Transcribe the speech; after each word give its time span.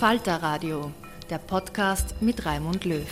Falter 0.00 0.36
Radio, 0.36 0.94
der 1.28 1.36
Podcast 1.36 2.14
mit 2.22 2.46
Raimund 2.46 2.86
Löw. 2.86 3.04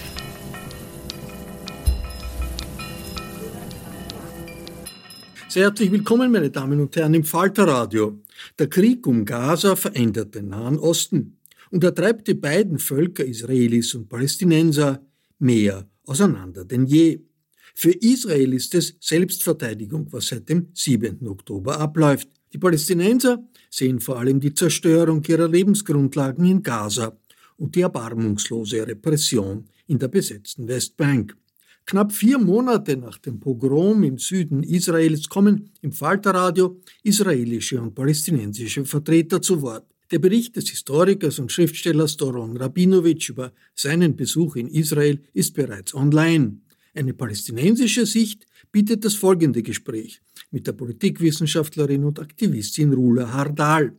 Sehr 5.50 5.64
herzlich 5.64 5.92
willkommen, 5.92 6.32
meine 6.32 6.48
Damen 6.50 6.80
und 6.80 6.96
Herren, 6.96 7.12
im 7.12 7.24
Falter 7.24 7.68
Radio. 7.68 8.18
Der 8.58 8.70
Krieg 8.70 9.06
um 9.06 9.26
Gaza 9.26 9.76
verändert 9.76 10.34
den 10.34 10.48
Nahen 10.48 10.78
Osten 10.78 11.36
und 11.70 11.84
er 11.84 11.94
treibt 11.94 12.26
die 12.26 12.32
beiden 12.32 12.78
Völker, 12.78 13.26
Israelis 13.26 13.94
und 13.94 14.08
Palästinenser, 14.08 15.04
mehr 15.40 15.86
auseinander 16.06 16.64
denn 16.64 16.86
je. 16.86 17.20
Für 17.74 17.92
Israel 17.92 18.54
ist 18.54 18.74
es 18.74 18.96
Selbstverteidigung, 18.98 20.10
was 20.10 20.28
seit 20.28 20.48
dem 20.48 20.68
7. 20.72 21.28
Oktober 21.28 21.78
abläuft. 21.78 22.30
Die 22.54 22.58
Palästinenser 22.58 23.46
sehen 23.70 24.00
vor 24.00 24.18
allem 24.18 24.40
die 24.40 24.54
Zerstörung 24.54 25.22
ihrer 25.26 25.48
Lebensgrundlagen 25.48 26.44
in 26.44 26.62
Gaza 26.62 27.16
und 27.56 27.74
die 27.74 27.82
erbarmungslose 27.82 28.86
Repression 28.86 29.68
in 29.86 29.98
der 29.98 30.08
besetzten 30.08 30.68
Westbank. 30.68 31.36
Knapp 31.86 32.12
vier 32.12 32.38
Monate 32.38 32.96
nach 32.98 33.16
dem 33.16 33.40
Pogrom 33.40 34.02
im 34.02 34.18
Süden 34.18 34.62
Israels 34.62 35.28
kommen 35.28 35.70
im 35.80 35.90
Falterradio 35.92 36.80
israelische 37.02 37.80
und 37.80 37.94
palästinensische 37.94 38.84
Vertreter 38.84 39.40
zu 39.40 39.62
Wort. 39.62 39.86
Der 40.10 40.18
Bericht 40.18 40.56
des 40.56 40.68
Historikers 40.68 41.38
und 41.38 41.50
Schriftstellers 41.50 42.16
Doron 42.16 42.56
Rabinowitsch 42.56 43.30
über 43.30 43.52
seinen 43.74 44.16
Besuch 44.16 44.56
in 44.56 44.68
Israel 44.68 45.20
ist 45.32 45.54
bereits 45.54 45.94
online. 45.94 46.58
Eine 46.94 47.14
palästinensische 47.14 48.04
Sicht 48.04 48.46
bietet 48.70 49.04
das 49.04 49.14
folgende 49.14 49.62
Gespräch 49.62 50.20
mit 50.50 50.66
der 50.66 50.72
Politikwissenschaftlerin 50.72 52.04
und 52.04 52.18
Aktivistin 52.18 52.92
Rula 52.92 53.32
Hardal. 53.32 53.92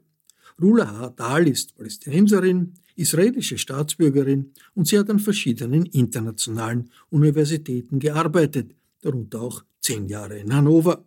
Rula 0.62 0.92
Hardal 0.98 1.48
ist 1.48 1.76
Palästinenserin, 1.76 2.74
israelische 2.96 3.58
Staatsbürgerin 3.58 4.52
und 4.76 4.88
sie 4.88 5.00
hat 5.00 5.10
an 5.10 5.20
verschiedenen 5.20 5.86
internationalen 5.86 6.90
Universitäten 7.10 8.00
gearbeitet, 8.00 8.76
darunter 9.02 9.42
auch 9.42 9.64
zehn 9.82 10.08
Jahre 10.08 10.38
in 10.38 10.54
Hannover. 10.54 11.06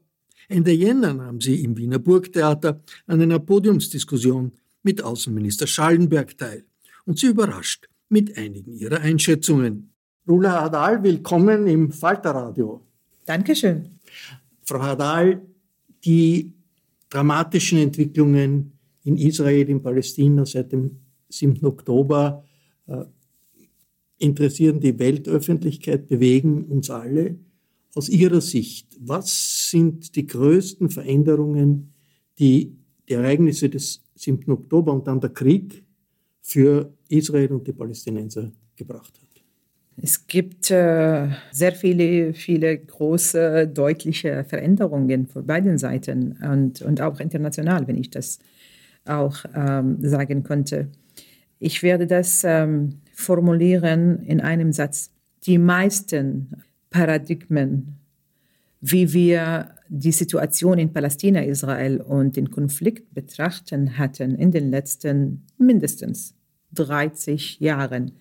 Ende 0.48 0.72
Jänner 0.72 1.14
nahm 1.14 1.40
sie 1.40 1.62
im 1.62 1.76
Wiener 1.76 1.98
Burgtheater 1.98 2.80
an 3.06 3.20
einer 3.20 3.38
Podiumsdiskussion 3.38 4.52
mit 4.82 5.02
Außenminister 5.02 5.66
Schallenberg 5.66 6.36
teil 6.36 6.64
und 7.04 7.18
sie 7.18 7.26
überrascht 7.26 7.88
mit 8.08 8.36
einigen 8.36 8.74
ihrer 8.74 9.00
Einschätzungen. 9.00 9.92
Rula 10.28 10.62
Hadal, 10.62 11.02
willkommen 11.02 11.66
im 11.66 11.90
Falterradio. 11.90 12.80
Dankeschön. 13.24 13.98
Frau 14.64 14.80
Hadal, 14.80 15.42
die 16.04 16.52
dramatischen 17.08 17.78
Entwicklungen 17.78 18.72
in 19.04 19.16
Israel, 19.16 19.68
in 19.68 19.82
Palästina 19.82 20.46
seit 20.46 20.72
dem 20.72 20.98
7. 21.28 21.64
Oktober 21.64 22.44
äh, 22.86 23.04
interessieren 24.18 24.80
die 24.80 24.98
Weltöffentlichkeit, 24.98 26.08
bewegen 26.08 26.64
uns 26.64 26.90
alle. 26.90 27.38
Aus 27.94 28.08
Ihrer 28.08 28.40
Sicht, 28.40 28.96
was 29.00 29.68
sind 29.70 30.16
die 30.16 30.26
größten 30.26 30.88
Veränderungen, 30.88 31.92
die 32.38 32.76
die 33.08 33.14
Ereignisse 33.14 33.68
des 33.68 34.02
7. 34.14 34.50
Oktober 34.50 34.92
und 34.92 35.06
dann 35.06 35.20
der 35.20 35.30
Krieg 35.30 35.84
für 36.40 36.94
Israel 37.08 37.52
und 37.52 37.66
die 37.66 37.72
Palästinenser 37.72 38.52
gebracht 38.76 39.12
hat? 39.20 39.31
Es 39.96 40.26
gibt 40.26 40.70
äh, 40.70 41.28
sehr 41.50 41.72
viele, 41.72 42.32
viele 42.34 42.78
große, 42.78 43.68
deutliche 43.68 44.44
Veränderungen 44.44 45.26
von 45.26 45.46
beiden 45.46 45.78
Seiten 45.78 46.38
und, 46.42 46.82
und 46.82 47.00
auch 47.00 47.20
international, 47.20 47.86
wenn 47.86 47.98
ich 47.98 48.10
das 48.10 48.38
auch 49.04 49.44
ähm, 49.54 49.98
sagen 50.00 50.42
könnte. 50.42 50.88
Ich 51.58 51.82
werde 51.82 52.06
das 52.06 52.42
ähm, 52.44 53.00
formulieren 53.12 54.22
in 54.24 54.40
einem 54.40 54.72
Satz. 54.72 55.10
Die 55.46 55.58
meisten 55.58 56.62
Paradigmen, 56.90 57.98
wie 58.80 59.12
wir 59.12 59.74
die 59.88 60.12
Situation 60.12 60.78
in 60.78 60.92
Palästina, 60.92 61.42
Israel 61.42 62.00
und 62.00 62.36
den 62.36 62.50
Konflikt 62.50 63.12
betrachten 63.14 63.98
hatten 63.98 64.34
in 64.34 64.50
den 64.50 64.70
letzten 64.70 65.46
mindestens 65.58 66.34
30 66.74 67.60
Jahren, 67.60 68.12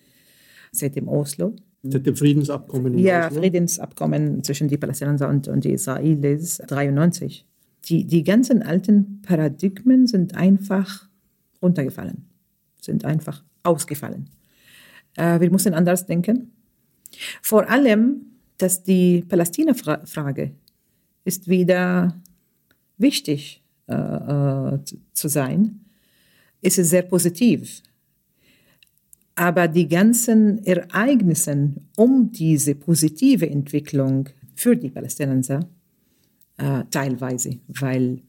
seit 0.72 0.96
dem 0.96 1.08
Oslo. 1.08 1.54
Seit 1.82 2.06
dem 2.06 2.16
Friedensabkommen 2.16 2.94
in 2.94 3.00
Ja, 3.00 3.28
Oslo. 3.28 3.40
Friedensabkommen 3.40 4.42
zwischen 4.42 4.68
den 4.68 4.80
Palästinensern 4.80 5.30
und, 5.30 5.48
und 5.48 5.64
die 5.64 5.72
Israelis 5.72 6.58
93. 6.66 7.46
Die, 7.84 8.06
die 8.06 8.24
ganzen 8.24 8.62
alten 8.62 9.22
Paradigmen 9.22 10.06
sind 10.06 10.34
einfach 10.34 11.08
runtergefallen, 11.60 12.26
sind 12.80 13.04
einfach 13.04 13.42
ausgefallen. 13.62 14.30
Äh, 15.16 15.40
wir 15.40 15.50
müssen 15.50 15.74
anders 15.74 16.06
denken. 16.06 16.52
Vor 17.42 17.68
allem, 17.68 18.26
dass 18.58 18.82
die 18.82 19.24
Palästina-Frage 19.28 20.52
ist 21.24 21.48
wieder 21.48 22.20
wichtig 22.96 23.62
äh, 23.88 23.94
äh, 23.94 24.78
zu 25.12 25.28
sein, 25.28 25.80
ist 26.60 26.78
es 26.78 26.90
sehr 26.90 27.02
positiv 27.02 27.82
Aber 29.34 29.68
die 29.68 29.88
ganzen 29.88 30.62
Ereignisse 30.64 31.70
um 31.96 32.32
diese 32.32 32.74
positive 32.74 33.48
Entwicklung 33.48 34.28
für 34.54 34.76
die 34.76 34.90
Palästinenser 34.90 35.60
äh, 36.58 36.84
teilweise, 36.90 37.58
weil 37.68 38.20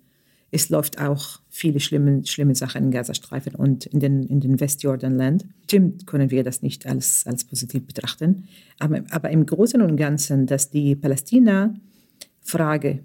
es 0.51 0.69
läuft 0.69 1.01
auch 1.01 1.41
viele 1.49 1.79
schlimme, 1.79 2.23
schlimme 2.25 2.53
Sachen 2.53 2.83
im 2.85 2.91
Gazastreifen 2.91 3.55
und 3.55 3.87
in 3.87 3.99
den, 3.99 4.21
in 4.23 4.39
den 4.39 4.59
Westjordanland. 4.59 5.45
Stimmt, 5.63 6.05
können 6.05 6.29
wir 6.29 6.43
das 6.43 6.61
nicht 6.61 6.85
als, 6.85 7.25
als 7.25 7.43
positiv 7.43 7.87
betrachten. 7.87 8.43
Aber, 8.77 9.01
aber 9.09 9.31
im 9.31 9.47
Großen 9.47 9.81
und 9.81 9.97
Ganzen, 9.97 10.45
dass 10.45 10.69
die 10.69 10.95
Palästina-Frage 10.95 12.99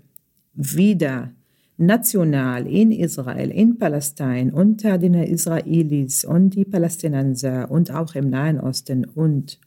wieder 0.53 1.33
national 1.79 2.67
in 2.67 2.91
Israel, 2.91 3.51
in 3.51 3.79
Palästina, 3.79 4.53
unter 4.53 4.99
den 4.99 5.15
Israelis 5.15 6.25
und 6.25 6.51
die 6.51 6.65
Palästinenser 6.65 7.71
und 7.71 7.91
auch 7.93 8.15
im 8.15 8.31
Nahen 8.31 8.61
Osten 8.61 9.05
und 9.05 9.59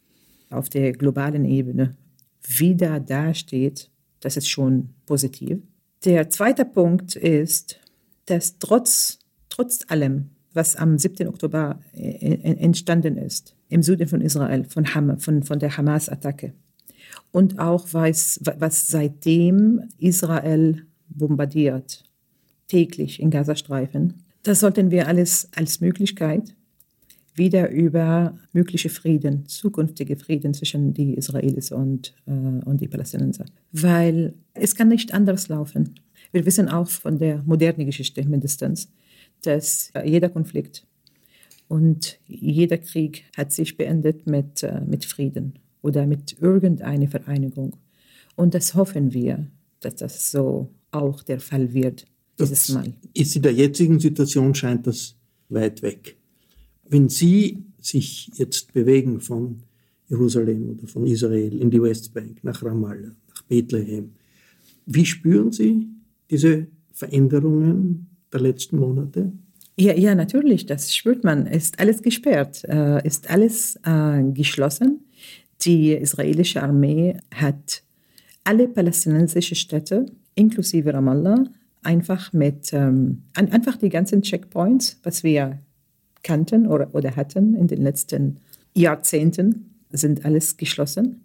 auf 0.49 0.69
der 0.69 0.91
globalen 0.91 1.45
Ebene 1.45 1.95
wieder 2.45 2.99
dasteht, 2.99 3.89
das 4.19 4.37
ist 4.37 4.49
schon 4.49 4.89
positiv. 5.05 5.59
Der 6.03 6.29
zweite 6.29 6.65
Punkt 6.65 7.15
ist, 7.15 7.79
dass 8.25 8.59
trotz, 8.59 9.19
trotz 9.49 9.85
allem, 9.87 10.31
was 10.53 10.75
am 10.75 10.97
7. 10.97 11.27
Oktober 11.27 11.79
äh, 11.93 12.35
entstanden 12.57 13.17
ist, 13.17 13.55
im 13.69 13.81
Süden 13.81 14.07
von 14.07 14.19
Israel, 14.19 14.65
von, 14.65 14.93
Ham, 14.93 15.17
von, 15.17 15.43
von 15.43 15.59
der 15.59 15.77
Hamas-Attacke, 15.77 16.53
und 17.31 17.59
auch 17.59 17.87
was, 17.91 18.39
was 18.43 18.87
seitdem 18.87 19.83
Israel 19.97 20.85
bombardiert, 21.15 22.03
täglich 22.67 23.19
in 23.19 23.29
Gazastreifen, 23.29 24.23
das 24.43 24.59
sollten 24.59 24.89
wir 24.91 25.07
alles 25.07 25.49
als 25.55 25.81
Möglichkeit 25.81 26.55
wieder 27.35 27.69
über 27.69 28.37
mögliche 28.53 28.89
Frieden, 28.89 29.45
zukünftige 29.47 30.17
Frieden 30.17 30.53
zwischen 30.53 30.93
die 30.93 31.13
Israelis 31.13 31.71
und, 31.71 32.13
äh, 32.25 32.31
und 32.31 32.81
die 32.81 32.87
Palästinenser. 32.87 33.45
Weil 33.71 34.33
es 34.53 34.75
kann 34.75 34.89
nicht 34.89 35.13
anders 35.13 35.47
laufen. 35.47 35.95
Wir 36.31 36.45
wissen 36.45 36.67
auch 36.69 36.87
von 36.87 37.19
der 37.19 37.43
modernen 37.43 37.85
Geschichte 37.85 38.27
mindestens, 38.27 38.89
dass 39.43 39.91
jeder 40.03 40.29
Konflikt 40.29 40.85
und 41.67 42.19
jeder 42.27 42.77
Krieg 42.77 43.25
hat 43.37 43.51
sich 43.51 43.77
beendet 43.77 44.27
mit, 44.27 44.63
äh, 44.63 44.81
mit 44.81 45.05
Frieden 45.05 45.53
oder 45.81 46.05
mit 46.05 46.41
irgendeiner 46.41 47.07
Vereinigung. 47.07 47.75
Und 48.35 48.53
das 48.53 48.75
hoffen 48.75 49.13
wir, 49.13 49.47
dass 49.79 49.95
das 49.95 50.31
so 50.31 50.69
auch 50.91 51.23
der 51.23 51.39
Fall 51.39 51.73
wird 51.73 52.05
dieses 52.39 52.69
Mal. 52.69 52.93
Ist 53.13 53.35
in 53.35 53.41
der 53.41 53.53
jetzigen 53.53 53.99
Situation 53.99 54.53
scheint 54.55 54.88
das 54.88 55.15
weit 55.49 55.81
weg. 55.81 56.17
Wenn 56.88 57.09
Sie 57.09 57.63
sich 57.79 58.29
jetzt 58.35 58.73
bewegen 58.73 59.19
von 59.19 59.63
Jerusalem 60.09 60.71
oder 60.71 60.88
von 60.88 61.05
Israel 61.05 61.59
in 61.59 61.71
die 61.71 61.81
Westbank, 61.81 62.43
nach 62.43 62.63
Ramallah, 62.63 63.11
nach 63.29 63.41
Bethlehem, 63.43 64.11
wie 64.85 65.05
spüren 65.05 65.51
Sie 65.51 65.88
diese 66.29 66.67
Veränderungen 66.91 68.07
der 68.31 68.41
letzten 68.41 68.77
Monate? 68.77 69.31
Ja, 69.77 69.93
ja, 69.93 70.15
natürlich, 70.15 70.65
das 70.65 70.93
spürt 70.93 71.23
man. 71.23 71.47
Ist 71.47 71.79
alles 71.79 72.01
gesperrt, 72.01 72.63
äh, 72.65 73.05
ist 73.05 73.29
alles 73.29 73.77
äh, 73.83 74.23
geschlossen. 74.33 75.05
Die 75.61 75.93
israelische 75.93 76.61
Armee 76.61 77.17
hat 77.33 77.83
alle 78.43 78.67
palästinensischen 78.67 79.55
Städte, 79.55 80.07
inklusive 80.35 80.93
Ramallah, 80.93 81.45
einfach 81.83 82.33
mit, 82.33 82.73
ähm, 82.73 83.23
einfach 83.33 83.77
die 83.77 83.89
ganzen 83.89 84.21
Checkpoints, 84.21 84.99
was 85.03 85.23
wir 85.23 85.59
kannten 86.23 86.67
oder, 86.67 86.93
oder 86.93 87.15
hatten 87.15 87.55
in 87.55 87.67
den 87.67 87.81
letzten 87.81 88.37
Jahrzehnten, 88.75 89.71
sind 89.91 90.23
alles 90.25 90.57
geschlossen. 90.57 91.21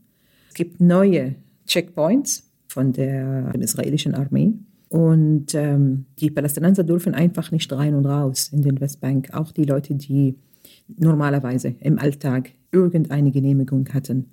Es 0.48 0.54
gibt 0.54 0.80
neue 0.80 1.34
Checkpoints 1.66 2.50
von 2.68 2.92
der 2.92 3.52
israelischen 3.58 4.14
Armee. 4.14 4.54
Und 4.88 5.54
ähm, 5.54 6.06
die 6.18 6.30
Palästinenser 6.30 6.84
dürfen 6.84 7.14
einfach 7.14 7.50
nicht 7.50 7.72
rein 7.72 7.94
und 7.94 8.06
raus 8.06 8.50
in 8.52 8.62
den 8.62 8.80
Westbank. 8.80 9.34
Auch 9.34 9.52
die 9.52 9.64
Leute, 9.64 9.94
die 9.94 10.36
normalerweise 10.96 11.74
im 11.80 11.98
Alltag 11.98 12.52
irgendeine 12.70 13.30
Genehmigung 13.30 13.88
hatten. 13.92 14.26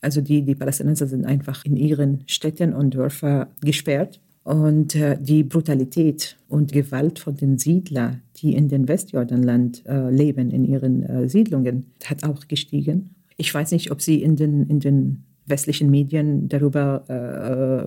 Also 0.00 0.20
die, 0.20 0.42
die 0.42 0.54
Palästinenser 0.54 1.06
sind 1.06 1.24
einfach 1.24 1.64
in 1.64 1.76
ihren 1.76 2.22
Städten 2.26 2.72
und 2.72 2.94
Dörfern 2.94 3.46
gesperrt. 3.60 4.20
Und 4.44 4.94
äh, 4.94 5.16
die 5.18 5.42
Brutalität 5.42 6.36
und 6.48 6.70
Gewalt 6.72 7.18
von 7.18 7.34
den 7.34 7.56
Siedlern, 7.56 8.20
die 8.36 8.54
in 8.54 8.68
den 8.68 8.86
Westjordanland 8.86 9.84
äh, 9.86 10.10
leben, 10.10 10.50
in 10.50 10.64
ihren 10.64 11.02
äh, 11.02 11.28
Siedlungen, 11.30 11.86
hat 12.04 12.24
auch 12.24 12.46
gestiegen. 12.46 13.14
Ich 13.38 13.52
weiß 13.52 13.72
nicht, 13.72 13.90
ob 13.90 14.02
Sie 14.02 14.22
in 14.22 14.36
den, 14.36 14.68
in 14.68 14.80
den 14.80 15.24
westlichen 15.46 15.90
Medien 15.90 16.48
darüber 16.48 17.04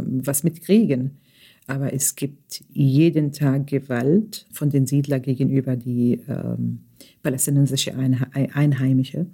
was 0.03 0.43
mitkriegen. 0.43 1.17
Aber 1.67 1.93
es 1.93 2.15
gibt 2.15 2.63
jeden 2.69 3.31
Tag 3.31 3.67
Gewalt 3.67 4.45
von 4.51 4.69
den 4.69 4.87
Siedlern 4.87 5.21
gegenüber 5.21 5.75
die 5.75 6.21
ähm, 6.27 6.79
palästinensische 7.23 7.93
Einheimische. 7.95 9.27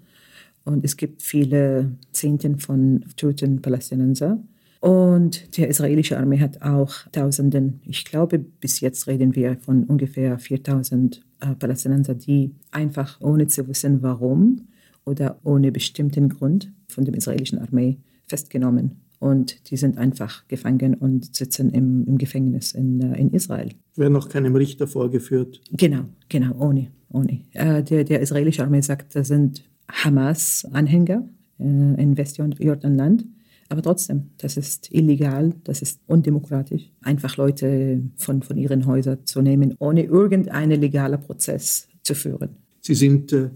Und 0.66 0.86
es 0.86 0.98
gibt 0.98 1.22
viele 1.22 1.92
Zehnten 2.12 2.58
von 2.60 3.06
toten 3.18 3.62
Palästinenser. 3.62 4.42
Und 4.80 5.56
die 5.56 5.64
israelische 5.64 6.18
Armee 6.18 6.40
hat 6.40 6.62
auch 6.62 6.94
Tausenden, 7.14 7.80
ich 7.86 8.04
glaube, 8.04 8.40
bis 8.40 8.82
jetzt 8.82 9.08
reden 9.08 9.34
wir 9.34 9.58
von 9.58 9.86
ungefähr 9.86 10.38
4000 10.38 11.22
äh, 11.40 11.56
Palästinenser, 11.56 12.16
die 12.16 12.54
einfach 12.72 13.22
ohne 13.22 13.48
zu 13.48 13.66
wissen, 13.68 14.02
warum 14.02 14.68
oder 15.06 15.40
ohne 15.44 15.72
bestimmten 15.72 16.28
Grund 16.28 16.74
von 16.90 17.06
der 17.06 17.14
israelischen 17.14 17.60
Armee 17.60 17.98
festgenommen. 18.28 19.04
Und 19.20 19.70
die 19.72 19.78
sind 19.78 19.98
einfach 19.98 20.46
gefangen 20.50 20.96
und 20.96 21.34
sitzen 21.34 21.70
im, 21.70 22.06
im 22.06 22.18
Gefängnis 22.18 22.74
in, 22.74 23.00
äh, 23.00 23.18
in 23.18 23.32
Israel. 23.32 23.70
Werden 23.96 24.12
noch 24.12 24.28
keinem 24.28 24.54
Richter 24.54 24.86
vorgeführt? 24.86 25.62
Genau, 25.72 26.04
genau, 26.28 26.58
ohne. 26.60 26.92
ohne. 27.10 27.40
Äh, 27.54 27.84
der, 27.84 28.04
der 28.04 28.20
israelische 28.20 28.64
Armee 28.64 28.82
sagt, 28.82 29.16
das 29.16 29.30
sind 29.30 29.64
Hamas-Anhänger 29.90 31.28
äh, 31.60 31.64
in 31.64 32.18
Westjordanland 32.18 33.26
aber 33.74 33.82
trotzdem, 33.82 34.30
das 34.38 34.56
ist 34.56 34.94
illegal, 34.94 35.52
das 35.64 35.82
ist 35.82 36.00
undemokratisch, 36.06 36.92
einfach 37.02 37.38
Leute 37.38 38.04
von, 38.18 38.44
von 38.44 38.56
ihren 38.56 38.86
Häusern 38.86 39.26
zu 39.26 39.42
nehmen, 39.42 39.74
ohne 39.80 40.04
irgendeinen 40.04 40.80
legalen 40.80 41.20
Prozess 41.20 41.88
zu 42.04 42.14
führen. 42.14 42.50
Sie 42.82 42.94
sind 42.94 43.34
äh, 43.34 43.50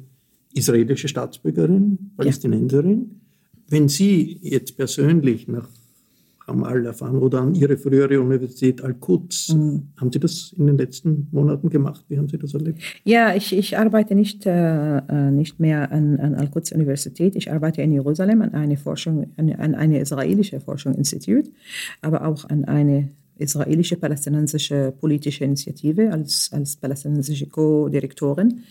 israelische 0.56 1.08
Staatsbürgerin, 1.08 2.14
Palästinenserin. 2.18 3.12
Ja. 3.12 3.16
Wenn 3.70 3.90
Sie 3.90 4.40
jetzt 4.42 4.76
persönlich 4.76 5.48
nach 5.48 5.70
Ramallah 6.48 6.94
fahren 6.94 7.18
oder 7.18 7.42
an 7.42 7.54
Ihre 7.56 7.78
frühere 7.78 8.20
Universität 8.20 8.82
Al-Quds. 8.84 9.54
Mhm. 9.54 9.88
Haben 9.98 10.12
Sie 10.12 10.20
das 10.20 10.54
in 10.58 10.68
den 10.68 10.78
letzten 10.78 11.28
Monaten 11.32 11.70
gemacht? 11.70 12.06
Wie 12.08 12.18
haben 12.18 12.30
Sie 12.30 12.38
das 12.38 12.54
erlebt? 12.54 12.82
Ja, 13.04 13.36
ich, 13.36 13.56
ich 13.56 13.78
arbeite 13.78 14.16
nicht, 14.16 14.46
äh, 14.46 14.98
äh 14.98 15.32
nicht 15.32 15.60
mehr 15.60 15.92
an, 15.92 16.20
an 16.20 16.36
Al-Quds-Universität. 16.36 17.36
Ich 17.36 17.52
arbeite 17.52 17.82
in 17.82 17.92
Jerusalem 17.92 18.42
an 18.42 18.54
eine 18.54 18.78
Forschung, 18.78 19.28
an, 19.38 19.52
an 19.52 19.76
eine 19.76 20.00
israelische 20.00 20.60
Forschungsinstitut, 20.60 21.52
aber 22.02 22.26
auch 22.26 22.46
an 22.50 22.66
eine 22.66 23.10
israelische 23.38 23.98
palästinensische 23.98 24.94
politische 25.00 25.44
Initiative 25.44 26.12
als, 26.12 26.50
als 26.52 26.76
palästinensische 26.78 27.48
Co-Direktorin. 27.48 28.64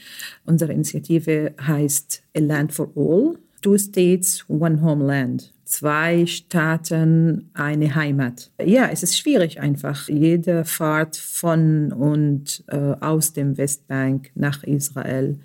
Unsere 0.45 0.73
Initiative 0.73 1.53
heißt 1.61 2.23
A 2.37 2.41
Land 2.41 2.73
for 2.73 2.91
All, 2.97 3.39
Two 3.63 3.79
States, 3.79 4.45
One 4.49 4.83
Homeland 4.83 5.53
zwei 5.79 6.25
Staaten, 6.27 7.51
eine 7.53 7.95
Heimat. 7.95 8.51
Ja, 8.65 8.89
es 8.91 9.03
ist 9.03 9.19
schwierig 9.19 9.61
einfach. 9.61 10.09
Jede 10.09 10.65
Fahrt 10.65 11.17
von 11.17 11.93
und 11.93 12.65
äh, 12.69 12.77
aus 13.01 13.35
dem 13.35 13.59
Westbank 13.59 14.31
nach 14.35 14.63
Israel 14.65 15.39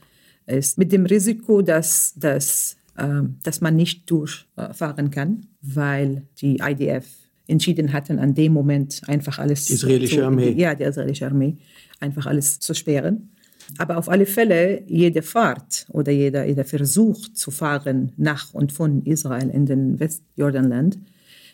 ist 0.45 0.77
mit 0.77 0.93
dem 0.93 1.05
Risiko, 1.05 1.61
dass, 1.61 2.13
dass, 2.15 2.77
äh, 2.97 3.23
dass 3.43 3.59
man 3.59 3.75
nicht 3.75 4.09
durchfahren 4.09 5.11
kann, 5.11 5.47
weil 5.61 6.23
die 6.39 6.61
IDF 6.63 7.05
entschieden 7.47 7.91
hatten, 7.91 8.17
an 8.17 8.33
dem 8.33 8.53
Moment 8.53 9.01
einfach 9.07 9.37
alles. 9.37 9.65
Die 9.65 9.73
israelische 9.73 10.17
zu, 10.17 10.25
Armee. 10.25 10.51
Ja, 10.51 10.75
die 10.75 10.85
israelische 10.85 11.25
Armee, 11.25 11.57
einfach 11.99 12.25
alles 12.25 12.59
zu 12.59 12.73
sperren. 12.73 13.31
Aber 13.77 13.97
auf 13.97 14.09
alle 14.09 14.25
Fälle, 14.25 14.83
jede 14.87 15.21
Fahrt 15.21 15.85
oder 15.89 16.11
jeder, 16.11 16.45
jeder 16.45 16.65
Versuch 16.65 17.29
zu 17.33 17.51
fahren 17.51 18.11
nach 18.17 18.53
und 18.53 18.71
von 18.71 19.03
Israel 19.05 19.49
in 19.49 19.65
den 19.65 19.99
Westjordanland 19.99 20.99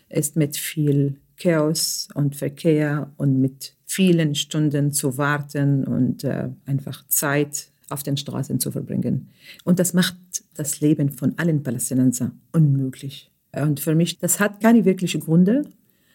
ist 0.09 0.35
mit 0.35 0.57
viel 0.57 1.17
Chaos 1.37 2.07
und 2.13 2.35
Verkehr 2.35 3.11
und 3.17 3.39
mit 3.39 3.73
vielen 3.85 4.35
Stunden 4.35 4.91
zu 4.91 5.17
warten 5.17 5.83
und 5.83 6.23
äh, 6.23 6.49
einfach 6.65 7.07
Zeit 7.07 7.69
auf 7.89 8.03
den 8.03 8.17
Straßen 8.17 8.59
zu 8.59 8.71
verbringen. 8.71 9.29
Und 9.63 9.79
das 9.79 9.93
macht 9.93 10.17
das 10.55 10.81
Leben 10.81 11.09
von 11.09 11.37
allen 11.37 11.63
Palästinensern 11.63 12.39
unmöglich. 12.51 13.31
Und 13.53 13.79
für 13.79 13.95
mich, 13.95 14.19
das 14.19 14.39
hat 14.39 14.59
keine 14.59 14.83
wirklichen 14.83 15.21
Gründe, 15.21 15.63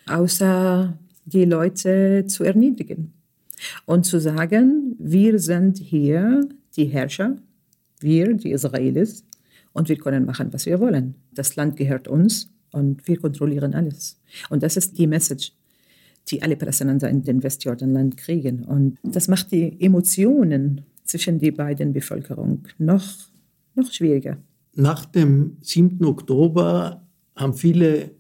außer 0.07 0.99
die 1.25 1.45
Leute 1.45 2.27
zu 2.27 2.45
erniedrigen 2.45 3.15
und 3.87 4.05
zu 4.05 4.21
sagen, 4.21 4.97
wir 4.99 5.39
sind 5.39 5.79
hier 5.79 6.49
die 6.77 6.87
Herrscher, 6.87 7.37
wir, 8.01 8.35
die 8.35 8.53
Israelis, 8.53 9.25
und 9.73 9.89
wir 9.89 9.97
können 9.97 10.25
machen, 10.25 10.53
was 10.53 10.67
wir 10.67 10.81
wollen. 10.81 11.15
Das 11.33 11.57
Land 11.57 11.77
gehört 11.77 12.09
uns 12.09 12.51
und 12.73 13.07
wir 13.07 13.19
kontrollieren 13.19 13.75
alles. 13.75 14.21
Und 14.51 14.63
das 14.63 14.77
ist 14.77 14.99
die 14.99 15.07
Message, 15.07 15.53
die 16.29 16.43
alle 16.43 16.57
Palästinenser 16.57 17.09
in 17.09 17.23
den 17.23 17.43
Westjordanland 17.43 18.17
kriegen. 18.17 18.65
Und 18.65 18.99
das 19.03 19.29
macht 19.29 19.51
die 19.51 19.81
Emotionen 19.81 20.83
zwischen 21.05 21.39
den 21.39 21.55
beiden 21.55 21.93
Bevölkerungen 21.93 22.69
noch, 22.79 23.05
noch 23.75 23.91
schwieriger. 23.91 24.37
Nach 24.75 25.05
dem 25.05 25.57
7. 25.61 26.05
Oktober 26.05 27.03
haben 27.35 27.55
viele 27.55 28.11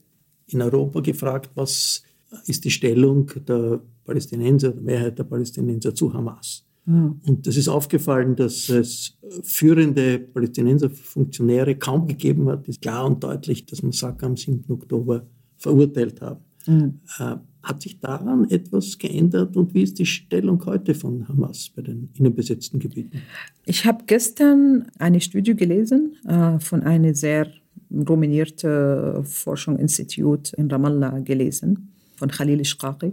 in 0.48 0.60
Europa 0.60 1.00
gefragt, 1.00 1.50
was 1.54 2.02
ist 2.46 2.64
die 2.64 2.70
Stellung 2.70 3.30
der 3.46 3.80
Palästinenser, 4.04 4.72
der 4.72 4.82
Mehrheit 4.82 5.18
der 5.18 5.24
Palästinenser 5.24 5.94
zu 5.94 6.12
Hamas. 6.12 6.64
Mhm. 6.84 7.20
Und 7.26 7.46
es 7.46 7.56
ist 7.56 7.68
aufgefallen, 7.68 8.34
dass 8.36 8.68
es 8.68 9.18
führende 9.42 10.18
Palästinenser-Funktionäre 10.18 11.76
kaum 11.76 12.06
gegeben 12.06 12.48
hat, 12.48 12.68
ist 12.68 12.82
klar 12.82 13.06
und 13.06 13.22
deutlich, 13.22 13.66
dass 13.66 13.82
Massaker 13.82 14.26
am 14.26 14.36
7. 14.36 14.64
Oktober 14.68 15.26
verurteilt 15.58 16.20
haben. 16.20 16.40
Mhm. 16.66 17.00
Äh, 17.18 17.36
hat 17.62 17.82
sich 17.82 18.00
daran 18.00 18.50
etwas 18.50 18.98
geändert 18.98 19.56
und 19.56 19.72
wie 19.72 19.82
ist 19.82 19.98
die 19.98 20.06
Stellung 20.06 20.64
heute 20.66 20.94
von 20.94 21.28
Hamas 21.28 21.70
bei 21.74 21.82
den 21.82 22.10
innenbesetzten 22.14 22.80
Gebieten? 22.80 23.22
Ich 23.64 23.84
habe 23.86 24.02
gestern 24.06 24.86
eine 24.98 25.20
Studie 25.20 25.54
gelesen 25.54 26.16
äh, 26.26 26.58
von 26.58 26.82
einem 26.82 27.14
sehr 27.14 27.52
renommierten 27.88 29.24
Forschungsinstitut 29.24 30.54
in 30.54 30.70
Ramallah 30.70 31.20
gelesen, 31.20 31.92
von 32.16 32.30
Khalil 32.30 32.60
Ishqaqi. 32.60 33.12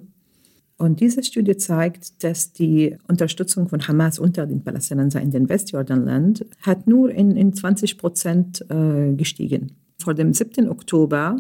Und 0.80 1.02
diese 1.02 1.22
Studie 1.24 1.58
zeigt, 1.58 2.24
dass 2.24 2.54
die 2.54 2.96
Unterstützung 3.06 3.68
von 3.68 3.86
Hamas 3.86 4.18
unter 4.18 4.48
den 4.48 4.64
Palästinensern 4.64 5.22
in 5.22 5.30
den 5.30 5.50
Westjordanland 5.50 6.46
hat 6.62 6.88
nur 6.88 7.12
in, 7.12 7.36
in 7.36 7.54
20 7.54 7.98
Prozent 7.98 8.66
äh, 8.70 9.14
gestiegen. 9.14 9.74
Vor 10.02 10.14
dem 10.14 10.34
7. 10.34 10.70
Oktober 10.70 11.36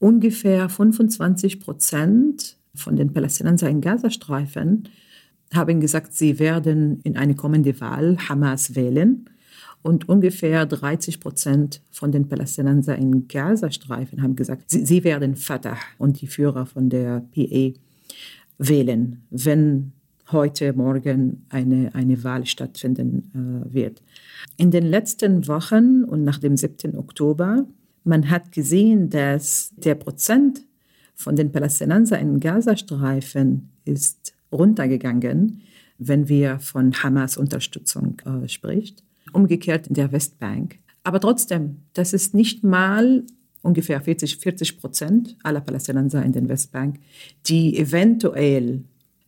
ungefähr 0.00 0.68
25 0.68 1.60
Prozent 1.60 2.58
von 2.74 2.94
den 2.96 3.14
Palästinensern 3.14 3.70
im 3.70 3.80
Gazastreifen 3.80 4.90
haben 5.54 5.80
gesagt, 5.80 6.12
sie 6.12 6.38
werden 6.38 7.00
in 7.04 7.16
eine 7.16 7.34
kommende 7.34 7.80
Wahl 7.80 8.18
Hamas 8.28 8.74
wählen. 8.74 9.24
Und 9.80 10.10
ungefähr 10.10 10.66
30 10.66 11.20
Prozent 11.20 11.80
von 11.90 12.12
den 12.12 12.28
Palästinensern 12.28 13.00
im 13.00 13.28
Gazastreifen 13.28 14.22
haben 14.22 14.36
gesagt, 14.36 14.70
sie, 14.70 14.84
sie 14.84 15.04
werden 15.04 15.36
Fatah 15.36 15.78
und 15.96 16.20
die 16.20 16.26
Führer 16.26 16.66
von 16.66 16.90
der 16.90 17.20
PA 17.34 17.78
wählen, 18.58 19.24
wenn 19.30 19.92
heute 20.32 20.72
Morgen 20.72 21.46
eine, 21.50 21.94
eine 21.94 22.22
Wahl 22.24 22.46
stattfinden 22.46 23.66
äh, 23.70 23.74
wird. 23.74 24.02
In 24.56 24.70
den 24.70 24.84
letzten 24.84 25.46
Wochen 25.48 26.04
und 26.04 26.24
nach 26.24 26.38
dem 26.38 26.56
7. 26.56 26.96
Oktober, 26.96 27.66
man 28.04 28.30
hat 28.30 28.52
gesehen, 28.52 29.10
dass 29.10 29.72
der 29.76 29.94
Prozent 29.94 30.64
von 31.14 31.36
den 31.36 31.52
Palästinensern 31.52 32.20
im 32.20 32.40
Gazastreifen 32.40 33.70
ist 33.84 34.34
runtergegangen, 34.52 35.62
wenn 35.98 36.28
wir 36.28 36.58
von 36.58 36.92
Hamas 37.02 37.36
Unterstützung 37.36 38.16
äh, 38.24 38.48
spricht. 38.48 39.02
Umgekehrt 39.32 39.86
in 39.88 39.94
der 39.94 40.12
Westbank. 40.12 40.78
Aber 41.02 41.20
trotzdem, 41.20 41.82
das 41.92 42.12
ist 42.12 42.34
nicht 42.34 42.64
mal 42.64 43.24
ungefähr 43.64 44.00
40, 44.00 44.36
40 44.36 44.78
Prozent 44.78 45.36
aller 45.42 45.60
Palästinenser 45.60 46.22
in 46.24 46.32
der 46.32 46.48
Westbank, 46.48 47.00
die 47.46 47.78
eventuell 47.78 48.84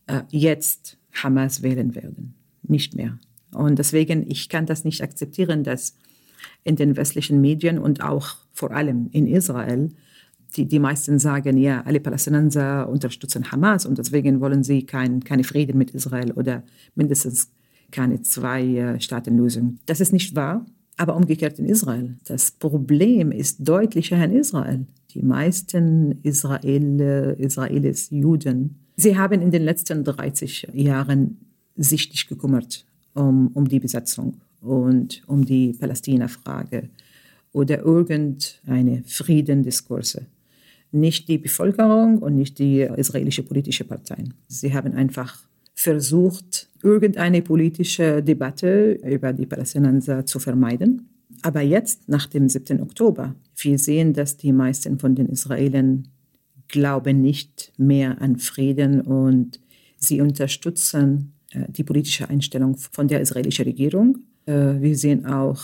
äh, 0.07 0.21
jetzt 0.29 0.97
Hamas 1.13 1.63
wählen 1.63 1.95
werden. 1.95 2.35
Nicht 2.63 2.95
mehr. 2.95 3.17
Und 3.51 3.79
deswegen, 3.79 4.29
ich 4.29 4.49
kann 4.49 4.65
das 4.65 4.83
nicht 4.83 5.01
akzeptieren, 5.01 5.63
dass 5.63 5.95
in 6.63 6.75
den 6.75 6.95
westlichen 6.97 7.41
Medien 7.41 7.79
und 7.79 8.01
auch 8.01 8.35
vor 8.51 8.71
allem 8.71 9.09
in 9.11 9.27
Israel 9.27 9.89
die, 10.55 10.65
die 10.65 10.79
meisten 10.79 11.19
sagen, 11.19 11.57
ja, 11.57 11.81
alle 11.81 11.99
Palästinenser 11.99 12.87
unterstützen 12.87 13.51
Hamas 13.51 13.85
und 13.85 13.97
deswegen 13.97 14.39
wollen 14.39 14.63
sie 14.63 14.85
kein, 14.85 15.23
keine 15.23 15.43
Frieden 15.43 15.77
mit 15.77 15.91
Israel 15.91 16.31
oder 16.31 16.63
mindestens 16.95 17.51
keine 17.91 18.21
Zwei-Staaten-Lösung. 18.21 19.79
Das 19.85 19.99
ist 19.99 20.13
nicht 20.13 20.35
wahr. 20.35 20.65
Aber 20.97 21.15
umgekehrt 21.15 21.59
in 21.59 21.65
Israel. 21.65 22.17
Das 22.25 22.51
Problem 22.51 23.31
ist 23.31 23.57
deutlicher 23.59 24.23
in 24.23 24.31
Israel. 24.31 24.85
Die 25.13 25.21
meisten 25.21 26.19
Israel, 26.23 27.35
Israelis, 27.39 28.09
Juden, 28.09 28.75
sie 28.95 29.17
haben 29.17 29.41
in 29.41 29.51
den 29.51 29.63
letzten 29.63 30.03
30 30.03 30.69
Jahren 30.73 31.37
sich 31.75 32.09
nicht 32.09 32.27
gekümmert 32.27 32.85
um, 33.13 33.47
um 33.53 33.67
die 33.67 33.79
Besatzung 33.79 34.41
und 34.61 35.21
um 35.27 35.45
die 35.45 35.73
Palästina-Frage 35.73 36.89
oder 37.51 37.79
irgendeine 37.79 39.03
Friedendiskurse. 39.05 40.25
Nicht 40.91 41.27
die 41.27 41.37
Bevölkerung 41.37 42.19
und 42.19 42.35
nicht 42.35 42.59
die 42.59 42.81
israelische 42.81 43.43
politische 43.43 43.83
Parteien. 43.83 44.33
Sie 44.47 44.73
haben 44.73 44.93
einfach 44.93 45.46
versucht, 45.77 46.69
irgendeine 46.81 47.43
politische 47.43 48.23
Debatte 48.23 48.93
über 48.93 49.31
die 49.31 49.45
Palästinenser 49.45 50.25
zu 50.25 50.39
vermeiden. 50.39 51.09
Aber 51.43 51.61
jetzt, 51.61 52.09
nach 52.09 52.25
dem 52.25 52.49
7. 52.49 52.81
Oktober, 52.81 53.35
wir 53.55 53.77
sehen, 53.77 54.13
dass 54.13 54.37
die 54.37 54.51
meisten 54.51 54.97
von 54.97 55.13
den 55.13 55.29
Israelis 55.29 55.99
glauben 56.67 57.21
nicht 57.21 57.71
mehr 57.77 58.19
an 58.21 58.37
Frieden 58.39 59.01
und 59.01 59.59
sie 59.97 60.19
unterstützen 60.19 61.33
äh, 61.51 61.71
die 61.71 61.83
politische 61.83 62.27
Einstellung 62.27 62.75
von 62.77 63.07
der 63.07 63.21
israelischen 63.21 63.65
Regierung. 63.65 64.17
Äh, 64.47 64.81
wir 64.81 64.97
sehen 64.97 65.27
auch 65.27 65.61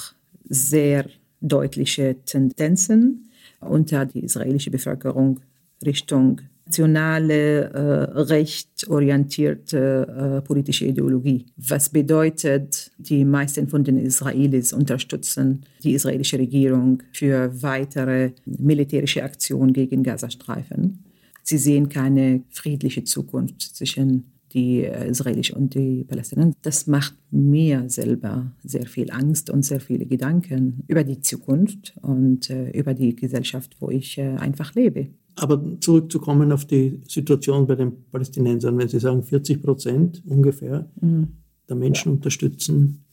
sehr 0.48 1.08
deutliche 1.41 2.17
Tendenzen 2.24 3.29
unter 3.60 4.05
die 4.05 4.24
israelische 4.24 4.70
Bevölkerung 4.70 5.39
Richtung 5.84 6.39
nationale, 6.65 7.70
äh, 7.72 8.20
rechtorientierte 8.22 10.38
äh, 10.38 10.41
politische 10.41 10.86
Ideologie. 10.86 11.46
Was 11.58 11.89
bedeutet, 11.89 12.91
die 12.98 13.25
meisten 13.25 13.67
von 13.67 13.84
den 13.84 13.98
Israelis 13.98 14.74
unterstützen 14.74 15.65
die 15.84 15.93
israelische 15.93 16.39
Regierung 16.39 17.03
für 17.12 17.51
weitere 17.62 18.32
militärische 18.46 19.24
Aktionen 19.24 19.74
gegen 19.74 20.03
Gazastreifen. 20.03 21.03
Sie 21.43 21.58
sehen 21.58 21.89
keine 21.89 22.43
friedliche 22.50 23.03
Zukunft 23.03 23.62
zwischen 23.62 24.34
die 24.53 24.84
äh, 24.84 25.10
Israelis 25.10 25.50
und 25.50 25.74
die 25.74 26.05
Palästinenser. 26.05 26.58
Das 26.62 26.88
macht 26.88 27.15
mir 27.32 27.89
selber 27.89 28.51
sehr 28.63 28.86
viel 28.86 29.12
Angst 29.12 29.50
und 29.50 29.63
sehr 29.63 29.79
viele 29.79 30.05
Gedanken 30.05 30.84
über 30.88 31.03
die 31.03 31.20
Zukunft 31.20 31.96
und 32.01 32.50
äh, 32.50 32.70
über 32.72 32.93
die 32.93 33.15
Gesellschaft, 33.15 33.75
wo 33.79 33.89
ich 33.89 34.17
äh, 34.17 34.36
einfach 34.38 34.74
lebe. 34.75 35.08
Aber 35.35 35.61
zurückzukommen 35.79 36.51
auf 36.51 36.65
die 36.65 37.01
Situation 37.07 37.65
bei 37.65 37.75
den 37.75 38.05
Palästinensern, 38.11 38.77
wenn 38.77 38.87
Sie 38.87 38.99
sagen, 38.99 39.23
40 39.23 39.61
Prozent 39.61 40.21
ungefähr 40.27 40.89
mhm. 41.01 41.29
der 41.67 41.75
Menschen 41.75 42.09
ja. 42.09 42.15
unterstützen 42.15 43.03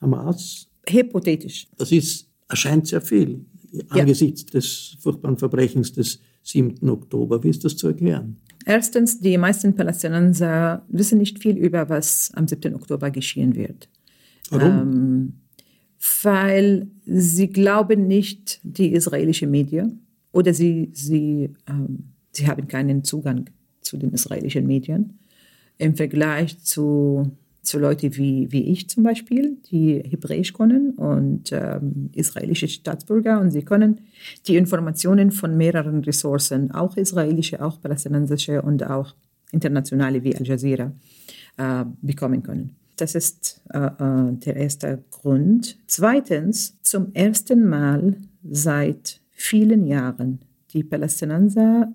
Hamas. 0.00 0.68
Hypothetisch. 0.88 1.68
Das 1.76 1.90
ist, 1.90 2.28
erscheint 2.48 2.86
sehr 2.86 3.00
viel 3.00 3.44
angesichts 3.88 4.42
ja. 4.42 4.50
des 4.50 4.96
furchtbaren 5.00 5.36
Verbrechens 5.36 5.92
des 5.92 6.20
7. 6.42 6.88
Oktober. 6.88 7.42
Wie 7.42 7.48
ist 7.48 7.64
das 7.64 7.76
zu 7.76 7.88
erklären? 7.88 8.36
Erstens, 8.66 9.20
die 9.20 9.36
meisten 9.36 9.74
Palästinenser 9.74 10.84
wissen 10.88 11.18
nicht 11.18 11.42
viel 11.42 11.56
über, 11.56 11.88
was 11.88 12.30
am 12.34 12.46
7. 12.46 12.74
Oktober 12.74 13.10
geschehen 13.10 13.54
wird. 13.56 13.88
Warum? 14.50 14.68
Ähm, 14.68 15.32
weil 16.22 16.88
sie 17.06 17.48
glauben 17.48 18.06
nicht 18.06 18.60
die 18.62 18.92
israelische 18.92 19.46
Medien 19.46 20.03
oder 20.34 20.52
sie, 20.52 20.90
sie, 20.92 21.50
ähm, 21.68 22.10
sie 22.32 22.48
haben 22.48 22.66
keinen 22.66 23.04
Zugang 23.04 23.46
zu 23.80 23.96
den 23.96 24.12
israelischen 24.12 24.66
Medien 24.66 25.18
im 25.78 25.94
Vergleich 25.94 26.58
zu, 26.60 27.30
zu 27.62 27.78
Leuten 27.78 28.16
wie, 28.16 28.50
wie 28.50 28.64
ich 28.64 28.88
zum 28.88 29.04
Beispiel, 29.04 29.58
die 29.70 30.02
Hebräisch 30.04 30.52
können 30.52 30.90
und 30.92 31.52
ähm, 31.52 32.10
israelische 32.14 32.66
Staatsbürger 32.66 33.40
und 33.40 33.52
sie 33.52 33.62
können 33.62 34.00
die 34.48 34.56
Informationen 34.56 35.30
von 35.30 35.56
mehreren 35.56 36.02
Ressourcen, 36.02 36.72
auch 36.72 36.96
israelische, 36.96 37.64
auch 37.64 37.80
palästinensische 37.80 38.60
und 38.60 38.84
auch 38.84 39.14
internationale 39.52 40.24
wie 40.24 40.34
Al 40.34 40.46
Jazeera, 40.46 40.92
äh, 41.58 41.84
bekommen 42.02 42.42
können. 42.42 42.74
Das 42.96 43.14
ist 43.14 43.62
äh, 43.72 43.86
äh 43.86 44.32
der 44.32 44.56
erste 44.56 45.04
Grund. 45.12 45.78
Zweitens, 45.86 46.76
zum 46.82 47.12
ersten 47.14 47.68
Mal 47.68 48.16
seit 48.42 49.20
vielen 49.34 49.86
Jahren. 49.86 50.40
Die 50.72 50.82
Palästinenser 50.82 51.92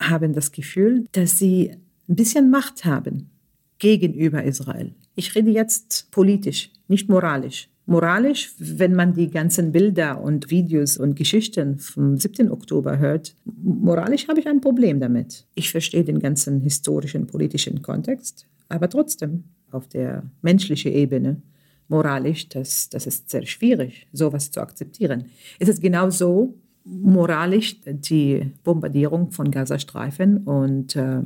haben 0.00 0.32
das 0.32 0.52
Gefühl, 0.52 1.06
dass 1.12 1.38
sie 1.38 1.70
ein 2.08 2.16
bisschen 2.16 2.50
Macht 2.50 2.84
haben 2.84 3.30
gegenüber 3.78 4.42
Israel. 4.42 4.94
Ich 5.14 5.34
rede 5.34 5.50
jetzt 5.50 6.10
politisch, 6.10 6.70
nicht 6.88 7.08
moralisch. 7.08 7.68
Moralisch, 7.86 8.52
wenn 8.58 8.94
man 8.94 9.14
die 9.14 9.30
ganzen 9.30 9.72
Bilder 9.72 10.20
und 10.20 10.50
Videos 10.50 10.98
und 10.98 11.16
Geschichten 11.16 11.78
vom 11.78 12.18
7. 12.18 12.50
Oktober 12.50 12.98
hört, 12.98 13.34
moralisch 13.44 14.28
habe 14.28 14.40
ich 14.40 14.46
ein 14.46 14.60
Problem 14.60 15.00
damit. 15.00 15.46
Ich 15.54 15.70
verstehe 15.70 16.04
den 16.04 16.18
ganzen 16.18 16.60
historischen, 16.60 17.26
politischen 17.26 17.80
Kontext, 17.80 18.46
aber 18.68 18.90
trotzdem 18.90 19.44
auf 19.70 19.88
der 19.88 20.22
menschlichen 20.42 20.92
Ebene 20.92 21.40
moralisch, 21.88 22.48
das, 22.48 22.90
das 22.90 23.06
ist 23.06 23.30
sehr 23.30 23.46
schwierig, 23.46 24.06
sowas 24.12 24.50
zu 24.50 24.60
akzeptieren. 24.60 25.30
Es 25.58 25.68
ist 25.68 25.80
genauso 25.80 26.54
moralisch 26.88 27.80
die 27.84 28.52
Bombardierung 28.64 29.30
von 29.30 29.50
Gazastreifen 29.50 30.38
und 30.38 30.96
äh, 30.96 31.22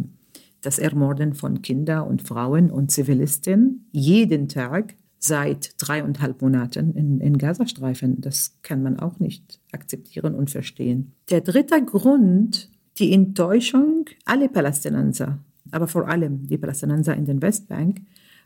das 0.61 0.78
Ermorden 0.78 1.35
von 1.35 1.62
Kindern 1.62 2.07
und 2.09 2.23
Frauen 2.23 2.71
und 2.71 2.90
Zivilisten 2.90 3.88
jeden 3.92 4.49
Tag 4.49 4.95
seit 5.19 5.75
dreieinhalb 5.78 6.42
Monaten 6.42 6.95
in, 6.95 7.21
in 7.21 7.38
Gazastreifen. 7.38 8.21
Das 8.21 8.57
kann 8.62 8.83
man 8.83 8.99
auch 8.99 9.21
nicht 9.21 9.61
akzeptieren 9.73 10.35
und 10.35 10.50
verstehen. 10.50 11.12
Der 11.31 11.40
dritte 11.40 11.85
Grund, 11.85 12.71
die 12.99 13.12
Enttäuschung 13.12 14.07
aller 14.25 14.49
Palästinenser, 14.49 15.38
aber 15.71 15.87
vor 15.87 16.09
allem 16.09 16.47
die 16.47 16.59
Palästinenser 16.59 17.14
in 17.16 17.26
den 17.26 17.40
Westbank, 17.40 18.00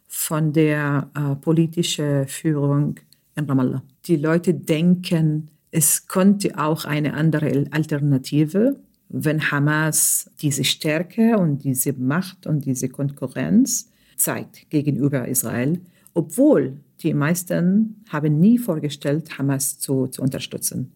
von 0.07 0.53
der 0.53 1.11
äh, 1.15 1.35
politischen 1.37 2.27
Führung 2.27 2.97
in 3.35 3.45
Ramallah. 3.45 3.83
Die 4.05 4.17
Leute 4.17 4.55
denken, 4.55 5.51
es 5.77 6.07
konnte 6.09 6.57
auch 6.57 6.87
eine 6.87 7.13
andere 7.13 7.67
Alternative, 7.71 8.81
wenn 9.11 9.51
Hamas 9.51 10.31
diese 10.41 10.65
Stärke 10.65 11.37
und 11.37 11.65
diese 11.65 11.93
Macht 11.93 12.47
und 12.47 12.65
diese 12.65 12.89
Konkurrenz 12.89 13.91
zeigt 14.17 14.71
gegenüber 14.71 15.29
Israel, 15.29 15.83
obwohl 16.15 16.79
die 17.03 17.13
meisten 17.13 18.03
haben 18.09 18.41
nie 18.41 18.57
vorgestellt, 18.57 19.37
Hamas 19.39 19.79
zu, 19.79 20.07
zu 20.07 20.23
unterstützen. 20.23 20.93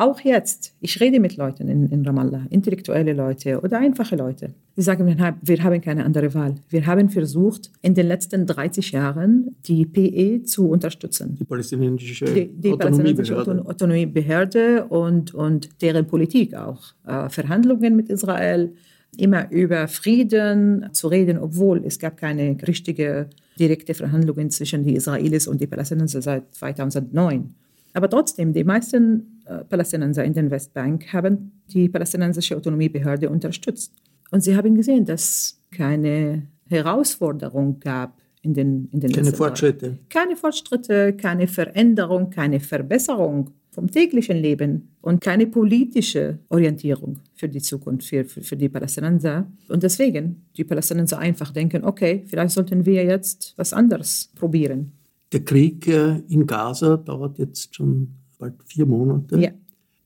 Auch 0.00 0.20
jetzt, 0.20 0.72
ich 0.80 0.98
rede 0.98 1.20
mit 1.20 1.36
Leuten 1.36 1.68
in, 1.68 1.86
in 1.90 2.06
Ramallah, 2.06 2.46
intellektuelle 2.48 3.12
Leute 3.12 3.60
oder 3.60 3.80
einfache 3.80 4.16
Leute. 4.16 4.54
Die 4.74 4.80
sagen, 4.80 5.06
wir 5.06 5.62
haben 5.62 5.80
keine 5.82 6.06
andere 6.06 6.32
Wahl. 6.32 6.54
Wir 6.70 6.86
haben 6.86 7.10
versucht, 7.10 7.70
in 7.82 7.92
den 7.92 8.06
letzten 8.06 8.46
30 8.46 8.92
Jahren 8.92 9.54
die 9.66 9.84
PE 9.84 10.42
zu 10.44 10.70
unterstützen. 10.70 11.36
Die 11.38 11.44
palästinensische, 11.44 12.24
die, 12.24 12.48
die 12.48 12.70
palästinensische 12.70 13.36
Autonomiebehörde. 13.36 13.68
Autonomiebehörde 13.68 14.84
und, 14.86 15.34
und 15.34 15.68
deren 15.82 16.06
Politik 16.06 16.54
auch. 16.54 16.94
Äh, 17.06 17.28
Verhandlungen 17.28 17.94
mit 17.94 18.08
Israel, 18.08 18.72
immer 19.18 19.50
über 19.50 19.86
Frieden 19.86 20.88
zu 20.92 21.08
reden, 21.08 21.36
obwohl 21.36 21.84
es 21.84 21.98
gab 21.98 22.16
keine 22.16 22.56
richtige 22.66 23.28
direkte 23.58 23.92
Verhandlungen 23.92 24.48
zwischen 24.48 24.82
den 24.82 24.96
Israelis 24.96 25.46
und 25.46 25.60
den 25.60 25.68
Palästinensern 25.68 26.22
seit 26.22 26.54
2009. 26.54 27.54
Aber 27.92 28.08
trotzdem, 28.08 28.52
die 28.52 28.64
meisten 28.64 29.39
Palästinenser 29.68 30.24
in 30.24 30.32
den 30.32 30.50
Westbank 30.50 31.12
haben 31.12 31.62
die 31.68 31.88
palästinensische 31.88 32.56
Autonomiebehörde 32.56 33.28
unterstützt. 33.28 33.92
Und 34.30 34.42
sie 34.42 34.56
haben 34.56 34.74
gesehen, 34.74 35.04
dass 35.04 35.22
es 35.22 35.62
keine 35.70 36.46
Herausforderung 36.68 37.80
gab 37.80 38.20
in 38.42 38.54
den, 38.54 38.88
in 38.92 39.00
den 39.00 39.12
Keine 39.12 39.32
Fortschritte. 39.32 39.98
Keine 40.08 40.36
Fortschritte, 40.36 41.12
keine 41.14 41.46
Veränderung, 41.46 42.30
keine 42.30 42.60
Verbesserung 42.60 43.50
vom 43.70 43.90
täglichen 43.90 44.36
Leben 44.36 44.96
und 45.00 45.20
keine 45.20 45.46
politische 45.46 46.38
Orientierung 46.48 47.18
für 47.34 47.48
die 47.48 47.60
Zukunft, 47.60 48.08
für, 48.08 48.24
für, 48.24 48.40
für 48.40 48.56
die 48.56 48.68
Palästinenser. 48.68 49.46
Und 49.68 49.82
deswegen 49.82 50.46
die 50.56 50.64
Palästinenser 50.64 51.18
einfach 51.18 51.52
denken, 51.52 51.84
okay, 51.84 52.24
vielleicht 52.26 52.54
sollten 52.54 52.84
wir 52.86 53.04
jetzt 53.04 53.54
was 53.56 53.72
anderes 53.72 54.30
probieren. 54.34 54.92
Der 55.32 55.44
Krieg 55.44 55.86
äh, 55.86 56.22
in 56.28 56.46
Gaza 56.46 56.96
dauert 56.96 57.38
jetzt 57.38 57.76
schon 57.76 58.19
bald 58.40 58.54
vier 58.64 58.86
Monate. 58.86 59.38
Ja. 59.40 59.50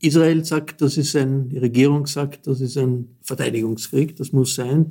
Israel 0.01 0.45
sagt, 0.45 0.83
das 0.83 0.99
ist 0.99 1.17
ein, 1.17 1.49
die 1.49 1.59
Regierung 1.59 2.07
sagt, 2.07 2.47
das 2.47 2.61
ist 2.61 2.77
ein 2.77 3.17
Verteidigungskrieg, 3.23 4.17
das 4.17 4.33
muss 4.33 4.55
sein, 4.55 4.87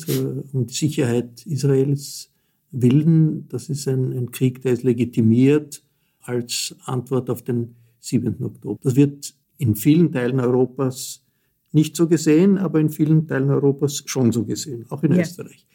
um 0.54 0.66
die 0.66 0.74
Sicherheit 0.74 1.46
Israels 1.46 2.32
willen. 2.72 3.48
Das 3.50 3.70
ist 3.70 3.88
ein, 3.88 4.12
ein 4.12 4.32
Krieg, 4.32 4.62
der 4.64 4.74
ist 4.74 4.84
legitimiert 4.84 5.84
als 6.22 6.76
Antwort 6.86 7.30
auf 7.30 7.44
den 7.44 7.76
7. 8.00 8.44
Oktober. 8.44 8.80
Das 8.82 8.96
wird 8.96 9.36
in 9.58 9.76
vielen 9.76 10.12
Teilen 10.12 10.40
Europas 10.40 11.24
nicht 11.72 11.96
so 11.96 12.08
gesehen, 12.08 12.58
aber 12.58 12.80
in 12.80 12.90
vielen 12.90 13.28
Teilen 13.28 13.50
Europas 13.50 14.04
schon 14.06 14.32
so 14.32 14.46
gesehen, 14.46 14.86
auch 14.90 15.04
in 15.04 15.14
ja. 15.14 15.22
Österreich. 15.22 15.68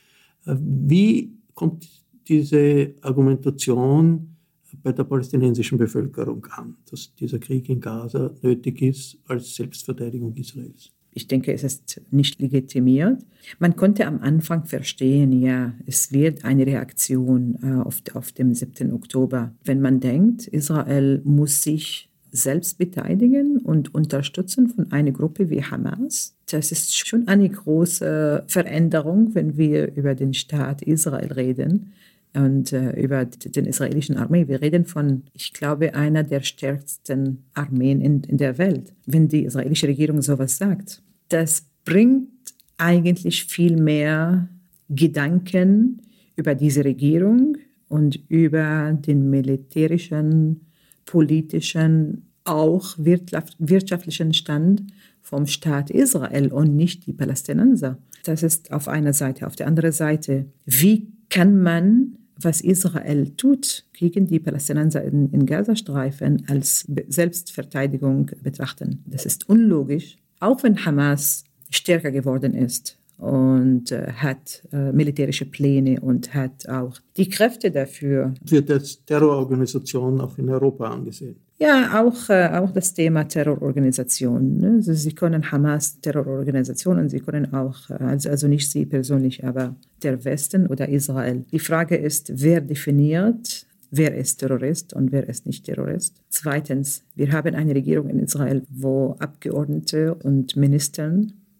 Äh, 0.46 0.56
wie 0.60 1.32
kommt 1.54 1.88
diese 2.28 2.94
Argumentation 3.02 4.36
bei 4.82 4.92
der 4.92 5.04
palästinensischen 5.04 5.78
Bevölkerung 5.78 6.46
an, 6.50 6.76
dass 6.90 7.14
dieser 7.14 7.38
Krieg 7.38 7.68
in 7.68 7.80
Gaza 7.80 8.34
nötig 8.42 8.82
ist 8.82 9.18
als 9.26 9.54
Selbstverteidigung 9.54 10.34
Israels. 10.36 10.92
Ich 11.12 11.26
denke, 11.26 11.52
es 11.52 11.64
ist 11.64 12.00
nicht 12.10 12.40
legitimiert. 12.40 13.24
Man 13.58 13.76
konnte 13.76 14.06
am 14.06 14.20
Anfang 14.20 14.66
verstehen, 14.66 15.32
ja, 15.32 15.74
es 15.86 16.12
wird 16.12 16.44
eine 16.44 16.66
Reaktion 16.66 17.58
äh, 17.62 17.86
auf, 17.86 18.00
auf 18.14 18.32
dem 18.32 18.54
7. 18.54 18.92
Oktober. 18.92 19.52
Wenn 19.64 19.80
man 19.80 20.00
denkt, 20.00 20.46
Israel 20.46 21.20
muss 21.24 21.62
sich 21.62 22.08
selbst 22.30 22.78
beteiligen 22.78 23.58
und 23.58 23.94
unterstützen 23.94 24.68
von 24.68 24.92
einer 24.92 25.12
Gruppe 25.12 25.50
wie 25.50 25.62
Hamas. 25.62 26.36
Das 26.50 26.72
ist 26.72 26.94
schon 26.96 27.26
eine 27.26 27.48
große 27.48 28.44
Veränderung, 28.46 29.34
wenn 29.34 29.56
wir 29.56 29.94
über 29.94 30.14
den 30.14 30.34
Staat 30.34 30.82
Israel 30.82 31.32
reden 31.32 31.92
und 32.34 32.72
äh, 32.72 32.92
über 32.92 33.24
den 33.24 33.64
israelischen 33.64 34.16
Armee. 34.16 34.48
Wir 34.48 34.60
reden 34.60 34.84
von, 34.84 35.24
ich 35.32 35.52
glaube, 35.52 35.94
einer 35.94 36.22
der 36.22 36.42
stärksten 36.42 37.44
Armeen 37.54 38.00
in, 38.00 38.22
in 38.24 38.36
der 38.36 38.58
Welt. 38.58 38.92
Wenn 39.06 39.28
die 39.28 39.44
israelische 39.44 39.88
Regierung 39.88 40.22
sowas 40.22 40.56
sagt, 40.56 41.02
das 41.28 41.66
bringt 41.84 42.28
eigentlich 42.76 43.44
viel 43.44 43.76
mehr 43.76 44.48
Gedanken 44.88 46.02
über 46.36 46.54
diese 46.54 46.84
Regierung 46.84 47.56
und 47.88 48.20
über 48.28 48.92
den 48.92 49.30
militärischen, 49.30 50.66
politischen, 51.04 52.28
auch 52.44 52.96
wirtschaftlichen 52.98 54.32
Stand 54.32 54.84
vom 55.22 55.46
Staat 55.46 55.90
Israel 55.90 56.52
und 56.52 56.74
nicht 56.74 57.06
die 57.06 57.12
Palästinenser. 57.12 57.98
Das 58.24 58.42
ist 58.42 58.72
auf 58.72 58.88
einer 58.88 59.12
Seite. 59.12 59.46
Auf 59.46 59.56
der 59.56 59.66
anderen 59.66 59.92
Seite, 59.92 60.46
wie 60.64 61.12
kann 61.28 61.60
man, 61.60 62.17
was 62.40 62.60
Israel 62.60 63.30
tut 63.36 63.84
gegen 63.92 64.26
die 64.26 64.38
Palästinenser 64.38 65.02
in, 65.02 65.30
in 65.32 65.46
Gazastreifen, 65.46 66.44
als 66.48 66.86
Selbstverteidigung 67.08 68.30
betrachten. 68.42 69.02
Das 69.06 69.26
ist 69.26 69.48
unlogisch, 69.48 70.16
auch 70.40 70.62
wenn 70.62 70.84
Hamas 70.84 71.44
stärker 71.70 72.10
geworden 72.10 72.54
ist 72.54 72.98
und 73.18 73.90
äh, 73.90 74.12
hat 74.12 74.62
äh, 74.72 74.92
militärische 74.92 75.44
Pläne 75.44 76.00
und 76.00 76.34
hat 76.34 76.68
auch 76.68 76.98
die 77.16 77.28
Kräfte 77.28 77.70
dafür. 77.70 78.34
Wird 78.44 78.70
als 78.70 79.04
Terrororganisation 79.04 80.20
auch 80.20 80.38
in 80.38 80.48
Europa 80.48 80.88
angesehen? 80.88 81.36
Ja, 81.60 82.00
auch, 82.00 82.28
äh, 82.28 82.50
auch 82.52 82.70
das 82.70 82.94
Thema 82.94 83.24
Terrororganisation. 83.26 84.58
Ne? 84.58 84.72
Also 84.76 84.94
sie 84.94 85.12
können 85.12 85.50
Hamas 85.50 86.00
Terrororganisation 86.00 86.98
und 87.00 87.08
sie 87.08 87.18
können 87.18 87.52
auch, 87.52 87.90
äh, 87.90 87.94
also, 87.94 88.30
also 88.30 88.46
nicht 88.46 88.70
sie 88.70 88.86
persönlich, 88.86 89.44
aber 89.44 89.74
der 90.02 90.24
Westen 90.24 90.68
oder 90.68 90.88
Israel. 90.88 91.44
Die 91.50 91.58
Frage 91.58 91.96
ist, 91.96 92.30
wer 92.40 92.60
definiert, 92.60 93.66
wer 93.90 94.14
ist 94.14 94.36
Terrorist 94.36 94.92
und 94.92 95.10
wer 95.10 95.28
ist 95.28 95.46
nicht 95.46 95.64
Terrorist. 95.64 96.22
Zweitens, 96.28 97.02
wir 97.16 97.32
haben 97.32 97.56
eine 97.56 97.74
Regierung 97.74 98.08
in 98.08 98.20
Israel, 98.20 98.62
wo 98.70 99.16
Abgeordnete 99.18 100.14
und 100.14 100.54
Minister 100.56 101.12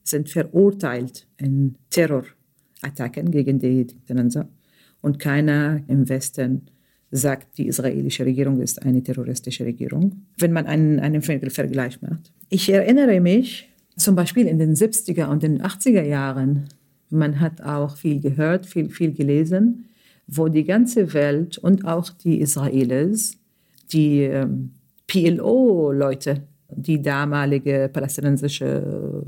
sind 0.05 0.29
verurteilt 0.29 1.27
in 1.39 1.75
Terrorattacken 1.91 3.33
gegen 3.33 3.59
die 3.59 3.85
Palästinenser 3.85 4.49
und 5.03 5.19
keiner 5.19 5.81
im 5.89 6.09
Westen 6.09 6.71
sagt, 7.11 7.59
die 7.59 7.67
israelische 7.69 8.25
Regierung 8.25 8.61
ist 8.61 8.83
eine 8.83 9.03
terroristische 9.03 9.65
Regierung, 9.65 10.25
wenn 10.37 10.53
man 10.53 10.67
einen, 10.67 11.01
einen 11.01 11.23
Vergleich 11.23 12.01
macht. 12.03 12.31
Ich 12.51 12.71
erinnere 12.71 13.21
mich 13.21 13.69
zum 13.97 14.15
Beispiel 14.15 14.47
in 14.47 14.59
den 14.59 14.75
70er 14.75 15.27
und 15.29 15.43
den 15.43 15.63
80er 15.63 16.03
Jahren, 16.03 16.69
man 17.11 17.41
hat 17.41 17.63
auch 17.63 17.97
viel 17.97 18.21
gehört, 18.21 18.67
viel, 18.67 18.91
viel 18.91 19.13
gelesen, 19.13 19.87
wo 20.27 20.49
die 20.49 20.65
ganze 20.65 21.15
Welt 21.15 21.57
und 21.59 21.87
auch 21.87 22.11
die 22.11 22.41
Israelis, 22.41 23.39
die 23.91 24.25
ähm, 24.25 24.73
PLO-Leute, 25.07 26.43
die 26.71 27.01
damalige 27.01 27.89
palästinensische 27.91 29.25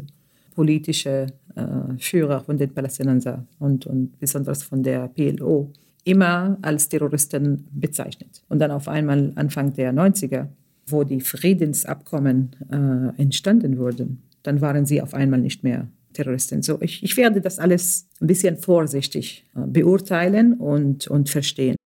politische 0.54 1.26
äh, 1.54 1.98
Führer 1.98 2.40
von 2.40 2.58
den 2.58 2.70
Palästinensern 2.70 3.46
und, 3.58 3.86
und 3.86 4.18
besonders 4.18 4.62
von 4.62 4.82
der 4.82 5.08
PLO, 5.08 5.70
immer 6.04 6.58
als 6.62 6.88
Terroristen 6.88 7.68
bezeichnet. 7.72 8.42
Und 8.48 8.58
dann 8.58 8.70
auf 8.70 8.88
einmal 8.88 9.32
Anfang 9.36 9.72
der 9.74 9.92
90er, 9.92 10.48
wo 10.86 11.04
die 11.04 11.20
Friedensabkommen 11.20 12.56
äh, 12.70 13.20
entstanden 13.20 13.78
wurden, 13.78 14.22
dann 14.42 14.60
waren 14.60 14.86
sie 14.86 15.02
auf 15.02 15.14
einmal 15.14 15.40
nicht 15.40 15.62
mehr 15.62 15.88
Terroristen. 16.12 16.62
So, 16.62 16.80
ich, 16.80 17.02
ich 17.02 17.16
werde 17.16 17.40
das 17.40 17.58
alles 17.58 18.06
ein 18.20 18.26
bisschen 18.26 18.56
vorsichtig 18.56 19.44
äh, 19.54 19.60
beurteilen 19.66 20.54
und, 20.54 21.06
und 21.06 21.28
verstehen. 21.28 21.76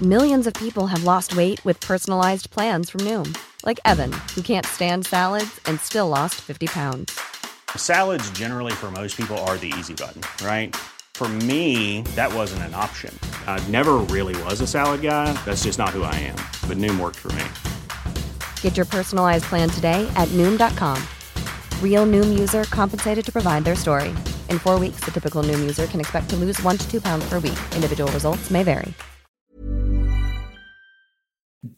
Millions 0.00 0.46
of 0.46 0.52
people 0.54 0.88
have 0.88 1.04
lost 1.04 1.36
weight 1.36 1.64
with 1.64 1.78
personalized 1.80 2.50
plans 2.50 2.90
from 2.90 3.02
Noom, 3.02 3.32
like 3.64 3.78
Evan, 3.84 4.12
who 4.34 4.42
can't 4.42 4.66
stand 4.66 5.06
salads 5.06 5.60
and 5.66 5.80
still 5.80 6.08
lost 6.08 6.34
50 6.40 6.66
pounds. 6.66 7.12
Salads 7.76 8.28
generally 8.32 8.72
for 8.72 8.90
most 8.90 9.16
people 9.16 9.38
are 9.38 9.56
the 9.56 9.72
easy 9.78 9.94
button, 9.94 10.22
right? 10.44 10.74
For 11.14 11.28
me, 11.28 12.02
that 12.16 12.34
wasn't 12.34 12.62
an 12.64 12.74
option. 12.74 13.16
I 13.46 13.62
never 13.68 13.98
really 14.10 14.34
was 14.42 14.60
a 14.60 14.66
salad 14.66 15.00
guy. 15.00 15.32
That's 15.44 15.62
just 15.62 15.78
not 15.78 15.90
who 15.90 16.02
I 16.02 16.14
am. 16.26 16.34
But 16.68 16.78
Noom 16.78 16.98
worked 16.98 17.20
for 17.20 17.30
me. 17.38 17.44
Get 18.62 18.76
your 18.76 18.86
personalized 18.86 19.44
plan 19.44 19.70
today 19.70 20.10
at 20.16 20.28
Noom.com. 20.30 21.00
Real 21.80 22.04
Noom 22.04 22.36
user 22.36 22.64
compensated 22.64 23.24
to 23.26 23.32
provide 23.32 23.62
their 23.62 23.76
story. 23.76 24.12
In 24.50 24.58
four 24.58 24.80
weeks, 24.80 25.04
the 25.04 25.12
typical 25.12 25.44
Noom 25.44 25.60
user 25.60 25.86
can 25.86 26.00
expect 26.00 26.28
to 26.30 26.36
lose 26.36 26.60
one 26.64 26.78
to 26.78 26.90
two 26.90 27.00
pounds 27.00 27.24
per 27.28 27.38
week. 27.38 27.58
Individual 27.76 28.10
results 28.10 28.50
may 28.50 28.64
vary. 28.64 28.92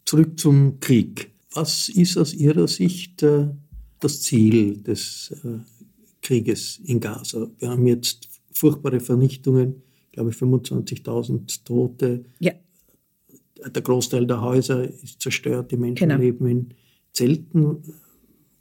Zurück 0.05 0.39
zum 0.39 0.79
Krieg. 0.79 1.31
Was 1.53 1.89
ist 1.89 2.17
aus 2.17 2.33
Ihrer 2.33 2.67
Sicht 2.67 3.21
äh, 3.23 3.49
das 3.99 4.21
Ziel 4.21 4.81
des 4.81 5.31
äh, 5.43 5.59
Krieges 6.21 6.79
in 6.85 6.99
Gaza? 6.99 7.47
Wir 7.59 7.69
haben 7.69 7.85
jetzt 7.87 8.36
furchtbare 8.57 8.99
Vernichtungen, 8.99 9.81
glaube 10.11 10.31
ich 10.31 10.35
25.000 10.35 11.63
Tote. 11.63 12.25
Ja. 12.39 12.51
Der 13.73 13.81
Großteil 13.81 14.27
der 14.27 14.41
Häuser 14.41 14.83
ist 14.83 15.21
zerstört, 15.21 15.71
die 15.71 15.77
Menschen 15.77 16.09
Genau. 16.09 16.21
leben 16.21 16.47
in 16.47 16.73
Zelten. 17.13 17.77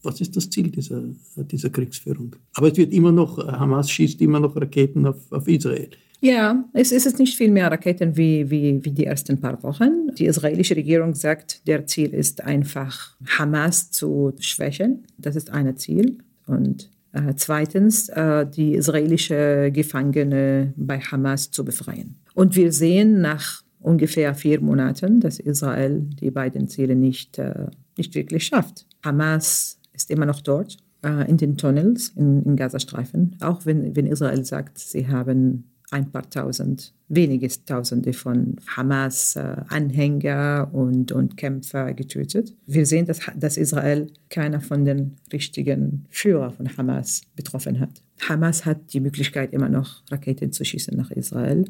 Was 0.02 0.20
ist 0.20 0.36
das 0.36 0.48
Ziel 0.50 0.70
dieser, 0.70 1.02
dieser 1.36 1.70
Kriegsführung? 1.70 2.36
Aber 2.54 2.70
es 2.70 2.76
wird 2.76 2.92
immer 2.92 3.12
noch, 3.12 3.38
Hamas 3.38 3.90
schießt 3.90 4.20
immer 4.22 4.40
noch 4.40 4.56
Raketen 4.56 5.04
auf, 5.06 5.30
auf 5.32 5.48
Israel. 5.48 5.90
Ja, 6.20 6.64
es 6.72 6.92
ist 6.92 7.18
nicht 7.18 7.36
viel 7.36 7.50
mehr 7.50 7.70
Raketen 7.70 8.16
wie, 8.16 8.50
wie, 8.50 8.82
wie 8.84 8.90
die 8.90 9.04
ersten 9.04 9.38
paar 9.38 9.62
Wochen. 9.62 10.14
Die 10.18 10.24
israelische 10.26 10.74
Regierung 10.74 11.14
sagt, 11.14 11.66
der 11.66 11.86
Ziel 11.86 12.14
ist 12.14 12.42
einfach, 12.42 13.16
Hamas 13.38 13.90
zu 13.90 14.32
schwächen. 14.38 15.04
Das 15.18 15.36
ist 15.36 15.50
ein 15.50 15.76
Ziel. 15.76 16.18
Und 16.46 16.90
zweitens, 17.36 18.08
äh, 18.08 18.46
die 18.46 18.74
israelische 18.74 19.70
Gefangene 19.72 20.72
bei 20.76 21.00
Hamas 21.00 21.50
zu 21.50 21.64
befreien. 21.64 22.16
Und 22.34 22.56
wir 22.56 22.72
sehen 22.72 23.20
nach 23.20 23.62
ungefähr 23.80 24.34
vier 24.34 24.60
Monaten, 24.60 25.20
dass 25.20 25.38
Israel 25.38 26.00
die 26.00 26.30
beiden 26.30 26.68
Ziele 26.68 26.96
nicht, 26.96 27.38
äh, 27.38 27.66
nicht 27.96 28.14
wirklich 28.14 28.44
schafft. 28.46 28.86
Hamas 29.04 29.78
ist 29.92 30.10
immer 30.10 30.26
noch 30.26 30.40
dort, 30.40 30.76
äh, 31.02 31.28
in 31.28 31.36
den 31.36 31.56
Tunnels 31.56 32.08
in, 32.16 32.42
im 32.42 32.56
Gazastreifen, 32.56 33.36
auch 33.40 33.64
wenn, 33.64 33.94
wenn 33.96 34.06
Israel 34.06 34.44
sagt, 34.44 34.78
sie 34.78 35.08
haben 35.08 35.70
ein 35.90 36.10
paar 36.10 36.28
tausend, 36.28 36.92
wenige 37.08 37.48
Tausende 37.64 38.12
von 38.12 38.56
Hamas-Anhänger 38.76 40.68
und, 40.72 41.12
und 41.12 41.36
Kämpfer 41.36 41.94
getötet. 41.94 42.52
Wir 42.66 42.86
sehen, 42.86 43.06
dass, 43.06 43.20
dass 43.36 43.56
Israel 43.56 44.08
keiner 44.28 44.60
von 44.60 44.84
den 44.84 45.12
richtigen 45.32 46.06
Führer 46.10 46.50
von 46.50 46.76
Hamas 46.76 47.22
betroffen 47.36 47.78
hat. 47.78 48.02
Hamas 48.28 48.64
hat 48.64 48.92
die 48.92 49.00
Möglichkeit, 49.00 49.52
immer 49.52 49.68
noch 49.68 50.02
Raketen 50.10 50.50
zu 50.52 50.64
schießen 50.64 50.96
nach 50.96 51.12
Israel. 51.12 51.66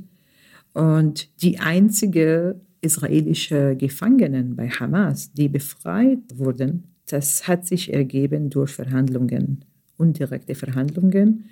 Und 0.72 1.28
die 1.42 1.58
einzige 1.58 2.60
israelische 2.80 3.76
Gefangenen 3.76 4.56
bei 4.56 4.68
Hamas, 4.68 5.32
die 5.32 5.48
befreit 5.48 6.18
wurden, 6.34 6.84
das 7.06 7.46
hat 7.46 7.66
sich 7.66 7.92
ergeben 7.92 8.50
durch 8.50 8.70
Verhandlungen, 8.72 9.64
indirekte 9.98 10.54
Verhandlungen 10.54 11.44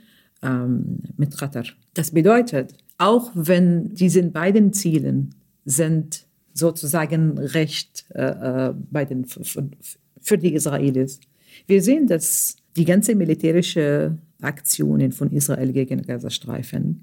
ähm, 0.42 0.98
mit 1.16 1.36
Qatar. 1.36 1.64
Das 1.94 2.10
bedeutet, 2.10 2.74
auch 2.98 3.30
wenn 3.34 3.94
diese 3.94 4.22
beiden 4.22 4.72
Zielen 4.72 5.34
sind 5.64 6.26
sozusagen 6.52 7.38
recht 7.38 8.04
äh, 8.14 8.68
äh, 8.68 8.74
bei 8.90 9.04
den, 9.04 9.24
für, 9.24 9.68
für 10.20 10.38
die 10.38 10.54
Israelis, 10.54 11.20
wir 11.66 11.82
sehen, 11.82 12.06
dass 12.06 12.56
die 12.76 12.84
ganze 12.84 13.14
militärische 13.14 14.16
Aktionen 14.40 15.12
von 15.12 15.30
Israel 15.30 15.72
gegen 15.72 16.02
Gazastreifen 16.02 17.00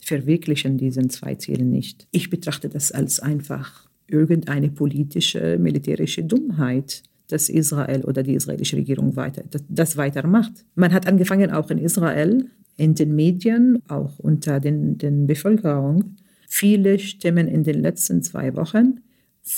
verwirklichen 0.00 0.78
diese 0.78 1.06
zwei 1.08 1.34
Ziele 1.34 1.64
nicht. 1.64 2.06
Ich 2.10 2.30
betrachte 2.30 2.68
das 2.68 2.92
als 2.92 3.20
einfach 3.20 3.88
irgendeine 4.06 4.70
politische, 4.70 5.58
militärische 5.58 6.24
Dummheit, 6.24 7.02
dass 7.28 7.50
Israel 7.50 8.04
oder 8.04 8.22
die 8.22 8.34
israelische 8.34 8.76
Regierung 8.76 9.16
weiter, 9.16 9.44
das, 9.50 9.62
das 9.68 9.96
weitermacht. 9.96 10.64
Man 10.74 10.92
hat 10.92 11.06
angefangen, 11.06 11.50
auch 11.50 11.70
in 11.70 11.78
Israel, 11.78 12.46
in 12.78 12.94
den 12.94 13.14
Medien, 13.14 13.82
auch 13.88 14.18
unter 14.18 14.60
den, 14.60 14.96
den 14.96 15.26
Bevölkerung, 15.26 16.16
viele 16.48 16.98
Stimmen 16.98 17.46
in 17.48 17.64
den 17.64 17.82
letzten 17.82 18.22
zwei 18.22 18.56
Wochen, 18.56 19.00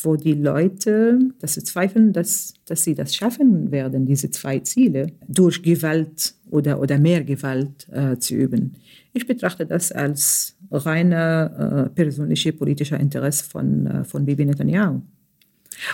wo 0.02 0.16
die 0.16 0.35
Leute 0.35 1.18
dass 1.38 1.54
sie 1.54 1.62
zweifeln, 1.64 2.12
dass, 2.12 2.54
dass 2.64 2.85
sie 2.85 2.94
das 2.94 3.14
schaffen 3.14 3.70
werden, 3.70 4.06
diese 4.06 4.30
zwei 4.30 4.61
Ziele, 4.61 5.12
durch 5.28 5.62
Gewalt 5.62 6.35
oder, 6.50 6.80
oder 6.80 6.98
mehr 6.98 7.22
Gewalt 7.24 7.88
äh, 7.90 8.16
zu 8.16 8.35
üben. 8.35 8.74
Ich 9.12 9.26
betrachte 9.26 9.66
das 9.66 9.92
als 9.92 10.56
reiner 10.70 11.87
äh, 11.87 11.90
persönlicher 11.90 12.52
politischer 12.52 12.98
Interesse 12.98 13.44
von, 13.44 13.87
äh, 13.87 14.04
von 14.04 14.24
Bibi 14.24 14.46
Netanyahu 14.46 15.02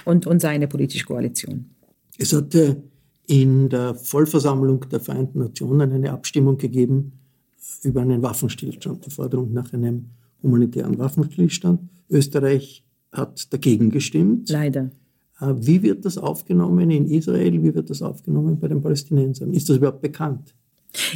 und, 0.04 0.26
und 0.26 0.40
seine 0.40 0.68
politische 0.68 1.06
Koalition. 1.06 1.66
Es 2.18 2.32
hatte 2.32 2.82
in 3.26 3.68
der 3.68 3.94
Vollversammlung 3.94 4.88
der 4.88 5.00
Vereinten 5.00 5.40
Nationen 5.40 5.92
eine 5.92 6.12
Abstimmung 6.12 6.58
gegeben 6.58 7.12
über 7.82 8.02
einen 8.02 8.22
Waffenstillstand, 8.22 9.06
die 9.06 9.10
Forderung 9.10 9.52
nach 9.52 9.72
einem 9.72 10.06
humanitären 10.42 10.98
Waffenstillstand. 10.98 11.80
Österreich 12.08 12.84
hat 13.10 13.52
dagegen 13.52 13.90
gestimmt. 13.90 14.48
Leider. 14.48 14.90
Wie 15.40 15.82
wird 15.82 16.04
das 16.04 16.18
aufgenommen 16.18 16.90
in 16.90 17.06
Israel? 17.06 17.62
Wie 17.62 17.74
wird 17.74 17.90
das 17.90 18.00
aufgenommen 18.00 18.58
bei 18.58 18.68
den 18.68 18.80
Palästinensern? 18.80 19.52
Ist 19.52 19.68
das 19.68 19.76
überhaupt 19.78 20.00
bekannt? 20.00 20.54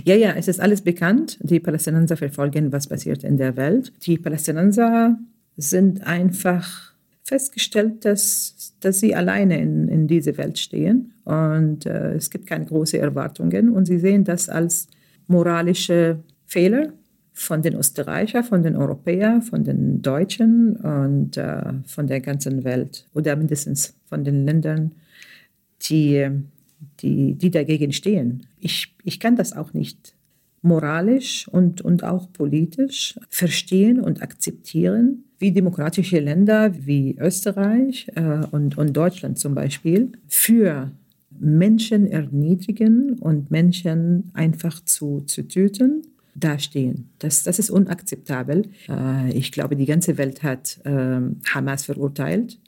Ja, 0.04 0.14
ja, 0.14 0.32
es 0.32 0.48
ist 0.48 0.60
alles 0.60 0.82
bekannt. 0.82 1.38
Die 1.42 1.60
Palästinenser 1.60 2.16
verfolgen, 2.16 2.72
was 2.72 2.86
passiert 2.88 3.24
in 3.24 3.38
der 3.38 3.56
Welt. 3.56 3.92
Die 4.02 4.18
Palästinenser 4.18 5.18
sind 5.56 6.06
einfach 6.06 6.89
festgestellt, 7.30 8.04
dass, 8.04 8.74
dass 8.80 8.98
sie 8.98 9.14
alleine 9.14 9.60
in, 9.60 9.86
in 9.86 10.08
diese 10.08 10.36
Welt 10.36 10.58
stehen. 10.58 11.12
Und 11.24 11.86
äh, 11.86 12.14
es 12.14 12.28
gibt 12.28 12.46
keine 12.48 12.66
großen 12.66 12.98
Erwartungen. 12.98 13.70
Und 13.70 13.86
sie 13.86 14.00
sehen 14.00 14.24
das 14.24 14.48
als 14.48 14.88
moralische 15.28 16.18
Fehler 16.46 16.92
von 17.32 17.62
den 17.62 17.74
Österreichern, 17.74 18.42
von 18.42 18.64
den 18.64 18.74
Europäern, 18.74 19.42
von 19.42 19.62
den 19.62 20.02
Deutschen 20.02 20.74
und 20.76 21.36
äh, 21.36 21.72
von 21.86 22.08
der 22.08 22.20
ganzen 22.20 22.64
Welt. 22.64 23.06
Oder 23.14 23.36
mindestens 23.36 23.94
von 24.06 24.24
den 24.24 24.44
Ländern, 24.44 24.90
die, 25.88 26.28
die, 26.98 27.34
die 27.34 27.50
dagegen 27.52 27.92
stehen. 27.92 28.46
Ich, 28.58 28.92
ich 29.04 29.20
kann 29.20 29.36
das 29.36 29.52
auch 29.52 29.72
nicht 29.72 30.16
moralisch 30.62 31.46
und, 31.46 31.80
und 31.80 32.02
auch 32.02 32.32
politisch 32.32 33.18
verstehen 33.28 34.00
und 34.00 34.20
akzeptieren, 34.20 35.24
wie 35.40 35.52
demokratische 35.52 36.20
Länder 36.20 36.72
wie 36.86 37.16
Österreich 37.18 38.06
äh, 38.14 38.46
und, 38.52 38.78
und 38.78 38.92
Deutschland 38.92 39.38
zum 39.38 39.54
Beispiel 39.54 40.12
für 40.28 40.92
Menschen 41.40 42.06
erniedrigen 42.06 43.14
und 43.18 43.50
Menschen 43.50 44.30
einfach 44.34 44.84
zu, 44.84 45.22
zu 45.22 45.48
töten 45.48 46.02
dastehen. 46.34 47.08
Das, 47.18 47.42
das 47.42 47.58
ist 47.58 47.70
unakzeptabel. 47.70 48.68
Äh, 48.88 49.32
ich 49.32 49.50
glaube, 49.50 49.76
die 49.76 49.86
ganze 49.86 50.18
Welt 50.18 50.42
hat 50.42 50.78
äh, 50.84 51.20
Hamas 51.52 51.86
verurteilt 51.86 52.58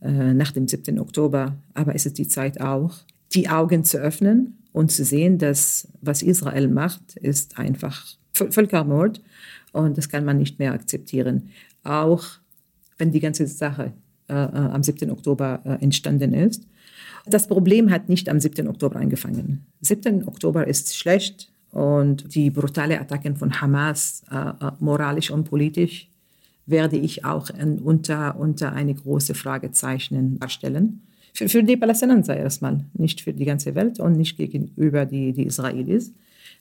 äh, 0.00 0.32
nach 0.32 0.52
dem 0.52 0.66
7. 0.66 0.98
Oktober, 0.98 1.56
aber 1.74 1.94
es 1.94 2.06
ist 2.06 2.16
die 2.16 2.28
Zeit 2.28 2.60
auch, 2.60 2.96
die 3.34 3.50
Augen 3.50 3.84
zu 3.84 3.98
öffnen 3.98 4.56
und 4.72 4.90
zu 4.90 5.04
sehen, 5.04 5.36
dass 5.36 5.88
was 6.00 6.22
Israel 6.22 6.68
macht, 6.68 7.16
ist 7.16 7.58
einfach 7.58 8.06
Völkermord 8.32 9.20
und 9.72 9.98
das 9.98 10.08
kann 10.08 10.24
man 10.24 10.38
nicht 10.38 10.58
mehr 10.58 10.72
akzeptieren. 10.72 11.50
Auch 11.86 12.24
wenn 12.98 13.12
die 13.12 13.20
ganze 13.20 13.46
Sache 13.46 13.92
äh, 14.28 14.34
am 14.34 14.82
7. 14.82 15.10
Oktober 15.10 15.60
äh, 15.64 15.82
entstanden 15.82 16.32
ist. 16.32 16.66
Das 17.26 17.48
Problem 17.48 17.90
hat 17.90 18.08
nicht 18.08 18.28
am 18.28 18.40
7. 18.40 18.68
Oktober 18.68 18.96
angefangen. 18.96 19.66
7. 19.80 20.26
Oktober 20.26 20.66
ist 20.66 20.96
schlecht 20.96 21.50
und 21.72 22.34
die 22.34 22.50
brutale 22.50 23.00
Attacken 23.00 23.36
von 23.36 23.60
Hamas, 23.60 24.22
äh, 24.30 24.52
moralisch 24.80 25.30
und 25.30 25.44
politisch, 25.44 26.08
werde 26.66 26.96
ich 26.96 27.24
auch 27.24 27.50
in, 27.50 27.78
unter, 27.78 28.38
unter 28.38 28.72
eine 28.72 28.94
große 28.94 29.34
Fragezeichen 29.34 30.38
darstellen. 30.38 31.02
Für, 31.34 31.48
für 31.48 31.62
die 31.62 31.76
Palästinenser 31.76 32.36
erstmal, 32.36 32.84
nicht 32.94 33.20
für 33.20 33.32
die 33.32 33.44
ganze 33.44 33.74
Welt 33.74 34.00
und 34.00 34.16
nicht 34.16 34.36
gegenüber 34.36 35.04
die, 35.04 35.32
die 35.32 35.44
Israelis. 35.44 36.12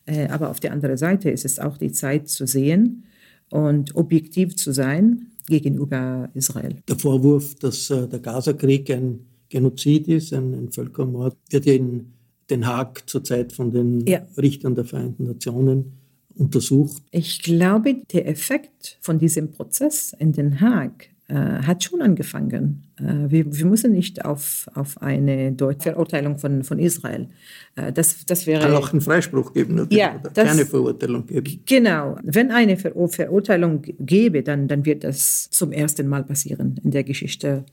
Äh, 0.05 0.27
aber 0.27 0.49
auf 0.49 0.59
der 0.59 0.73
anderen 0.73 0.97
Seite 0.97 1.29
ist 1.29 1.45
es 1.45 1.59
auch 1.59 1.77
die 1.77 1.91
Zeit 1.91 2.27
zu 2.27 2.45
sehen 2.45 3.05
und 3.49 3.95
objektiv 3.95 4.55
zu 4.55 4.71
sein 4.71 5.31
gegenüber 5.47 6.29
Israel. 6.33 6.77
Der 6.87 6.97
Vorwurf, 6.97 7.55
dass 7.55 7.89
äh, 7.89 8.07
der 8.07 8.19
Gazakrieg 8.19 8.89
ein 8.89 9.25
Genozid 9.49 10.07
ist, 10.07 10.33
ein, 10.33 10.53
ein, 10.53 10.71
Völkermord, 10.71 11.37
wird 11.49 11.65
ja 11.65 11.73
in 11.73 12.13
Den 12.49 12.65
Haag 12.65 13.03
zurzeit 13.07 13.53
von 13.53 13.71
den 13.71 14.05
ja. 14.07 14.25
Richtern 14.37 14.75
der 14.75 14.85
Vereinten 14.85 15.25
Nationen 15.25 15.93
untersucht. 16.35 17.01
Ich 17.11 17.41
glaube, 17.41 18.01
der 18.11 18.27
Effekt 18.27 18.97
von 19.01 19.19
diesem 19.19 19.51
Prozess 19.51 20.13
in 20.17 20.33
Den 20.33 20.59
Haag 20.61 21.09
äh, 21.27 21.33
hat 21.33 21.83
schon 21.83 22.01
angefangen. 22.01 22.83
Äh, 22.99 23.31
wir, 23.31 23.57
wir, 23.57 23.65
müssen 23.65 23.93
nicht 23.93 24.23
auf, 24.25 24.69
auf 24.75 25.01
eine 25.01 25.51
Deut 25.53 25.81
Verurteilung 25.81 26.37
von, 26.37 26.63
von 26.63 26.77
Israel. 26.77 27.27
Äh, 27.75 27.91
das, 27.91 28.25
das 28.25 28.45
wäre, 28.45 28.61
Kann 28.61 28.73
auch 28.73 28.91
einen 28.91 29.01
Freispruch 29.01 29.53
geben, 29.53 29.75
natürlich, 29.75 29.97
ja, 29.97 30.19
oder 30.19 30.29
das, 30.29 30.47
keine 30.49 30.65
Verurteilung 30.65 31.25
geben. 31.25 31.61
Genau. 31.65 32.17
Wenn 32.23 32.51
eine 32.51 32.77
Ver 32.77 32.93
Verurteilung 33.09 33.81
gäbe, 33.99 34.43
dann, 34.43 34.67
dann 34.67 34.85
wird 34.85 35.03
das 35.03 35.49
zum 35.49 35.71
ersten 35.71 36.07
Mal 36.07 36.23
passieren 36.23 36.79
in 36.83 36.91
der 36.91 37.03
Geschichte 37.03 37.65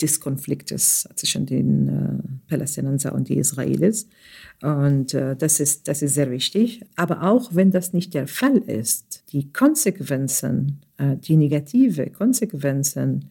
des 0.00 0.20
Konfliktes 0.20 1.08
zwischen 1.16 1.46
den 1.46 1.88
äh, 1.88 2.48
Palästinensern 2.48 3.14
und 3.14 3.28
den 3.28 3.38
Israelis. 3.38 4.08
Und 4.62 5.14
äh, 5.14 5.36
das, 5.36 5.60
ist, 5.60 5.88
das 5.88 6.02
ist 6.02 6.14
sehr 6.14 6.30
wichtig. 6.30 6.82
Aber 6.96 7.22
auch 7.24 7.54
wenn 7.54 7.70
das 7.70 7.92
nicht 7.92 8.14
der 8.14 8.28
Fall 8.28 8.58
ist, 8.58 9.24
die 9.32 9.52
Konsequenzen, 9.52 10.80
äh, 10.98 11.16
die 11.16 11.36
negative 11.36 12.10
Konsequenzen 12.10 13.30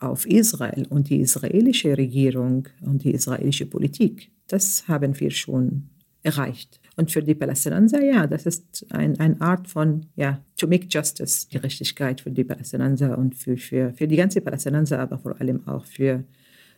auf 0.00 0.26
Israel 0.26 0.86
und 0.88 1.10
die 1.10 1.20
israelische 1.20 1.96
Regierung 1.96 2.66
und 2.80 3.04
die 3.04 3.12
israelische 3.12 3.66
Politik, 3.66 4.30
das 4.48 4.88
haben 4.88 5.18
wir 5.20 5.30
schon 5.30 5.90
erreicht. 6.22 6.79
Und 7.00 7.10
für 7.10 7.22
die 7.22 7.34
Palästinenser, 7.34 8.04
ja, 8.04 8.26
das 8.26 8.44
ist 8.44 8.84
ein, 8.90 9.18
eine 9.18 9.40
Art 9.40 9.68
von, 9.68 10.04
ja, 10.16 10.44
to 10.58 10.66
make 10.66 10.86
justice, 10.90 11.46
Gerechtigkeit 11.50 12.20
für 12.20 12.30
die 12.30 12.44
Palästinenser 12.44 13.16
und 13.16 13.34
für, 13.34 13.56
für, 13.56 13.94
für 13.94 14.06
die 14.06 14.16
ganze 14.16 14.42
Palästinenser, 14.42 14.98
aber 14.98 15.18
vor 15.18 15.40
allem 15.40 15.66
auch 15.66 15.86
für 15.86 16.24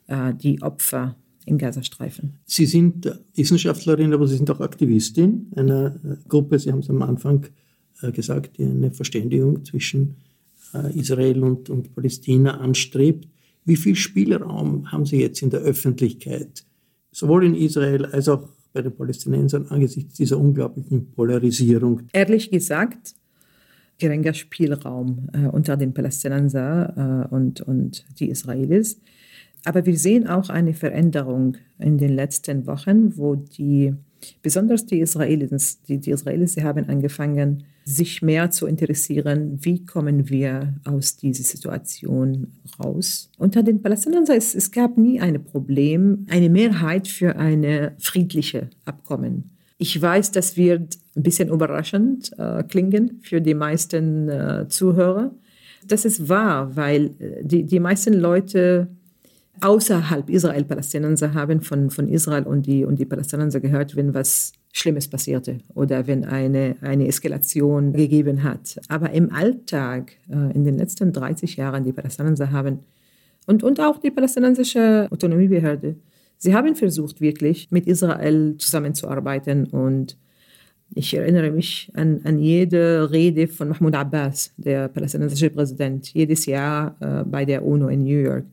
äh, 0.07 0.33
die 0.33 0.63
Opfer 0.63 1.17
im 1.45 1.59
Gazastreifen. 1.59 2.35
Sie 2.45 2.67
sind 2.67 3.13
Wissenschaftlerin, 3.35 4.15
aber 4.15 4.29
Sie 4.29 4.37
sind 4.37 4.49
auch 4.49 4.61
Aktivistin 4.61 5.51
einer 5.57 5.97
äh, 6.05 6.29
Gruppe, 6.29 6.57
Sie 6.61 6.71
haben 6.71 6.79
es 6.79 6.89
am 6.89 7.03
Anfang 7.03 7.47
äh, 8.01 8.13
gesagt, 8.13 8.59
die 8.59 8.65
eine 8.65 8.93
Verständigung 8.93 9.65
zwischen 9.65 10.19
äh, 10.73 10.97
Israel 10.97 11.43
und, 11.43 11.69
und 11.69 11.97
Palästina 11.97 12.59
anstrebt. 12.59 13.27
Wie 13.65 13.75
viel 13.75 13.97
Spielraum 13.97 14.93
haben 14.93 15.05
Sie 15.05 15.21
jetzt 15.21 15.43
in 15.43 15.51
der 15.51 15.63
Öffentlichkeit, 15.63 16.65
sowohl 17.11 17.45
in 17.45 17.57
Israel 17.57 18.07
als 18.07 18.29
auch 18.29 18.49
bei 18.73 18.83
den 18.83 18.95
Palästinensern 18.95 19.67
angesichts 19.69 20.15
dieser 20.15 20.39
unglaublichen 20.39 21.11
Polarisierung? 21.13 22.03
Ehrlich 22.13 22.51
gesagt, 22.51 23.15
geringer 23.99 24.35
Spielraum 24.35 25.29
äh, 25.33 25.47
unter 25.47 25.77
den 25.77 25.95
Palästinensern 25.95 27.27
äh, 27.31 27.35
und, 27.35 27.61
und 27.61 28.05
die 28.19 28.31
Israelis. 28.31 29.01
Aber 29.65 29.87
wir 29.87 29.97
sehen 29.97 30.27
auch 30.27 30.49
eine 30.49 30.75
Veränderung 30.75 31.57
in 31.79 31.99
den 31.99 32.15
letzten 32.15 32.67
Wochen, 32.67 33.17
wo 33.17 33.37
die, 33.37 33.95
besonders 34.43 34.87
die 34.87 35.01
Israelis, 35.01 35.83
die, 35.83 35.99
die 35.99 36.11
Israelis, 36.11 36.55
sie 36.55 36.65
haben 36.65 36.89
angefangen, 36.89 37.65
sich 37.85 38.23
mehr 38.23 38.51
zu 38.51 38.67
interessieren, 38.67 39.59
wie 39.63 39.85
kommen 39.85 40.29
wir 40.29 40.75
aus 40.85 41.17
dieser 41.17 41.43
Situation 41.43 42.49
raus. 42.79 43.31
Unter 43.39 43.63
den 43.63 43.83
Palästinensern, 43.83 44.37
es, 44.37 44.55
es 44.55 44.71
gab 44.71 44.97
nie 44.97 45.21
ein 45.21 45.43
Problem, 45.43 46.27
eine 46.31 46.49
Mehrheit 46.49 47.09
für 47.09 47.37
eine 47.37 47.95
friedliche 47.99 48.71
Abkommen. 48.85 49.51
Ich 49.79 50.01
weiß, 50.01 50.31
das 50.31 50.57
wird 50.57 50.97
ein 51.17 51.25
bisschen 51.25 51.49
überraschend 51.49 52.33
äh, 52.39 52.63
klingen 52.63 53.21
für 53.23 53.41
die 53.41 53.55
meisten 53.55 54.29
äh, 54.29 54.67
Zuhörer. 54.69 55.35
Das 55.87 56.05
ist 56.05 56.29
wahr, 56.29 56.77
weil 56.77 57.07
äh, 57.19 57.45
die, 57.45 57.65
die 57.65 57.81
meisten 57.81 58.15
Leute 58.15 58.89
außerhalb 59.63 60.29
Israel 60.29 60.65
Palästinenser 60.65 61.35
haben 61.35 61.61
von, 61.61 61.91
von 61.91 62.09
Israel 62.09 62.43
und 62.45 62.67
die, 62.67 62.85
und 62.85 62.99
die 62.99 63.05
Palästinenser 63.05 63.61
gehört, 63.61 63.95
wenn 63.95 64.13
was 64.13 64.53
Schlimmes 64.73 65.07
passierte 65.07 65.59
oder 65.75 66.07
wenn 66.07 66.25
eine, 66.25 66.77
eine 66.81 67.07
Eskalation 67.07 67.93
gegeben 67.93 68.43
hat. 68.43 68.81
Aber 68.89 69.11
im 69.11 69.33
Alltag, 69.33 70.13
äh, 70.29 70.55
in 70.55 70.65
den 70.65 70.79
letzten 70.79 71.13
30 71.13 71.57
Jahren, 71.57 71.85
die 71.85 71.93
Palästinenser 71.93 72.51
haben 72.51 72.81
und, 73.47 73.63
und 73.63 73.81
auch 73.81 73.99
die 73.99 74.11
palästinensische 74.11 75.09
Autonomiebehörde, 75.11 75.97
sie 76.39 76.55
haben 76.55 76.75
versucht, 76.75 77.21
wirklich 77.21 77.71
mit 77.71 77.87
Israel 77.87 78.57
zusammenzuarbeiten 78.59 79.67
und 79.67 80.17
ich 80.95 81.15
erinnere 81.15 81.51
mich 81.51 81.91
an, 81.95 82.21
an 82.25 82.39
jede 82.39 83.11
Rede 83.11 83.49
von 83.49 83.69
Mahmoud 83.69 83.95
Abbas, 83.95 84.53
der 84.57 84.89
palästinensische 84.89 85.51
Präsident, 85.51 86.13
jedes 86.13 86.47
Jahr 86.47 86.97
äh, 87.01 87.25
bei 87.25 87.45
der 87.45 87.65
UNO 87.65 87.89
in 87.89 88.03
New 88.03 88.19
York 88.19 88.45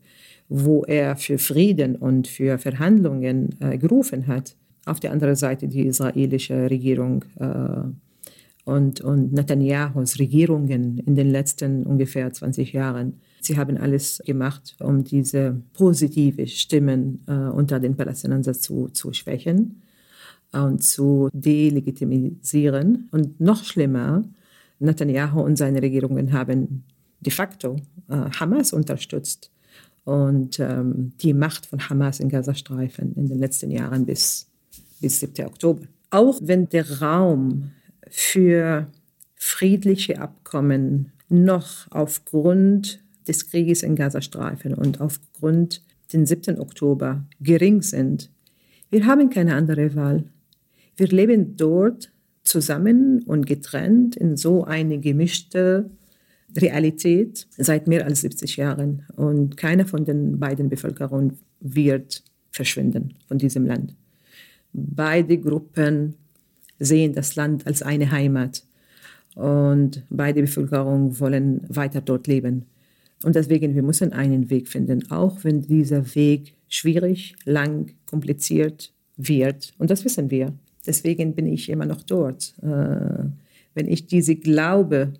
wo 0.49 0.83
er 0.83 1.15
für 1.15 1.37
Frieden 1.37 1.95
und 1.95 2.27
für 2.27 2.57
Verhandlungen 2.57 3.55
äh, 3.59 3.77
gerufen 3.77 4.27
hat. 4.27 4.55
Auf 4.85 4.99
der 4.99 5.11
anderen 5.11 5.35
Seite 5.35 5.67
die 5.67 5.85
israelische 5.85 6.69
Regierung 6.69 7.23
äh, 7.39 7.83
und, 8.65 9.01
und 9.01 9.31
Netanyahus 9.31 10.17
Regierungen 10.19 10.97
in 10.99 11.15
den 11.15 11.29
letzten 11.29 11.83
ungefähr 11.83 12.33
20 12.33 12.73
Jahren. 12.73 13.19
Sie 13.41 13.57
haben 13.57 13.77
alles 13.77 14.21
gemacht, 14.25 14.75
um 14.79 15.03
diese 15.03 15.61
positive 15.73 16.47
Stimmen 16.47 17.21
äh, 17.27 17.33
unter 17.33 17.79
den 17.79 17.95
Palästinensern 17.95 18.55
zu, 18.55 18.89
zu 18.89 19.13
schwächen 19.13 19.81
und 20.51 20.83
zu 20.83 21.29
delegitimisieren. 21.31 23.07
Und 23.11 23.39
noch 23.39 23.63
schlimmer, 23.63 24.23
Netanyahu 24.79 25.41
und 25.41 25.57
seine 25.57 25.81
Regierungen 25.81 26.33
haben 26.33 26.83
de 27.21 27.31
facto 27.31 27.75
äh, 28.07 28.29
Hamas 28.39 28.73
unterstützt 28.73 29.51
und 30.09 30.59
ähm, 30.59 31.13
die 31.21 31.35
Macht 31.35 31.67
von 31.67 31.87
Hamas 31.87 32.19
im 32.19 32.29
Gazastreifen 32.29 33.13
in 33.15 33.27
den 33.27 33.37
letzten 33.37 33.69
Jahren 33.69 34.07
bis, 34.07 34.47
bis 34.99 35.19
7. 35.19 35.45
Oktober. 35.45 35.83
Auch 36.09 36.39
wenn 36.41 36.67
der 36.67 36.99
Raum 36.99 37.69
für 38.09 38.87
friedliche 39.35 40.19
Abkommen 40.19 41.11
noch 41.29 41.85
aufgrund 41.91 43.01
des 43.27 43.51
Krieges 43.51 43.83
im 43.83 43.95
Gazastreifen 43.95 44.73
und 44.73 44.99
aufgrund 44.99 45.83
den 46.11 46.25
7. 46.25 46.59
Oktober 46.59 47.23
gering 47.39 47.83
sind, 47.83 48.31
wir 48.89 49.05
haben 49.05 49.29
keine 49.29 49.53
andere 49.53 49.93
Wahl. 49.93 50.23
Wir 50.97 51.07
leben 51.09 51.55
dort 51.55 52.11
zusammen 52.41 53.21
und 53.27 53.45
getrennt 53.45 54.15
in 54.15 54.37
so 54.37 54.63
eine 54.63 54.97
gemischte 54.97 55.91
Realität 56.57 57.47
seit 57.57 57.87
mehr 57.87 58.05
als 58.05 58.21
70 58.21 58.57
Jahren. 58.57 59.05
Und 59.15 59.57
keine 59.57 59.85
von 59.85 60.05
den 60.05 60.39
beiden 60.39 60.69
Bevölkerungen 60.69 61.37
wird 61.59 62.23
verschwinden 62.51 63.15
von 63.27 63.37
diesem 63.37 63.65
Land. 63.65 63.95
Beide 64.73 65.37
Gruppen 65.37 66.15
sehen 66.79 67.13
das 67.13 67.35
Land 67.35 67.67
als 67.67 67.81
eine 67.81 68.11
Heimat 68.11 68.63
und 69.35 70.03
beide 70.09 70.41
Bevölkerungen 70.41 71.19
wollen 71.19 71.61
weiter 71.69 72.01
dort 72.01 72.27
leben. 72.27 72.65
Und 73.23 73.35
deswegen, 73.35 73.75
wir 73.75 73.83
müssen 73.83 74.13
einen 74.13 74.49
Weg 74.49 74.69
finden, 74.69 75.11
auch 75.11 75.43
wenn 75.43 75.61
dieser 75.61 76.15
Weg 76.15 76.55
schwierig, 76.69 77.35
lang, 77.45 77.91
kompliziert 78.05 78.93
wird. 79.17 79.73
Und 79.77 79.91
das 79.91 80.05
wissen 80.05 80.31
wir. 80.31 80.53
Deswegen 80.85 81.35
bin 81.35 81.45
ich 81.47 81.69
immer 81.69 81.85
noch 81.85 82.01
dort. 82.01 82.53
Äh, 82.61 83.25
wenn 83.73 83.87
ich 83.87 84.07
diese 84.07 84.35
Glaube 84.35 85.13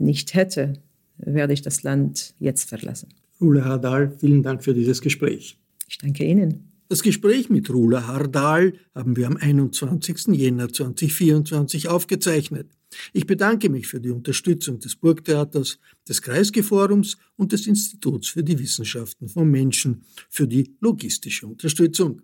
nicht 0.00 0.34
hätte, 0.34 0.74
werde 1.18 1.52
ich 1.52 1.62
das 1.62 1.82
Land 1.82 2.34
jetzt 2.38 2.68
verlassen. 2.68 3.08
Rula 3.40 3.64
Hardal, 3.64 4.16
vielen 4.18 4.42
Dank 4.42 4.64
für 4.64 4.74
dieses 4.74 5.00
Gespräch. 5.00 5.56
Ich 5.88 5.98
danke 5.98 6.24
Ihnen. 6.24 6.70
Das 6.88 7.02
Gespräch 7.02 7.48
mit 7.50 7.70
Rula 7.70 8.06
Hardal 8.06 8.72
haben 8.94 9.16
wir 9.16 9.28
am 9.28 9.36
21. 9.36 10.28
Jänner 10.32 10.72
2024 10.72 11.88
aufgezeichnet. 11.88 12.68
Ich 13.12 13.26
bedanke 13.26 13.68
mich 13.68 13.86
für 13.86 14.00
die 14.00 14.10
Unterstützung 14.10 14.80
des 14.80 14.96
Burgtheaters, 14.96 15.78
des 16.08 16.20
Kreisgeforums 16.20 17.16
und 17.36 17.52
des 17.52 17.68
Instituts 17.68 18.28
für 18.28 18.42
die 18.42 18.58
Wissenschaften 18.58 19.28
von 19.28 19.48
Menschen 19.48 20.02
für 20.28 20.48
die 20.48 20.74
logistische 20.80 21.46
Unterstützung. 21.46 22.22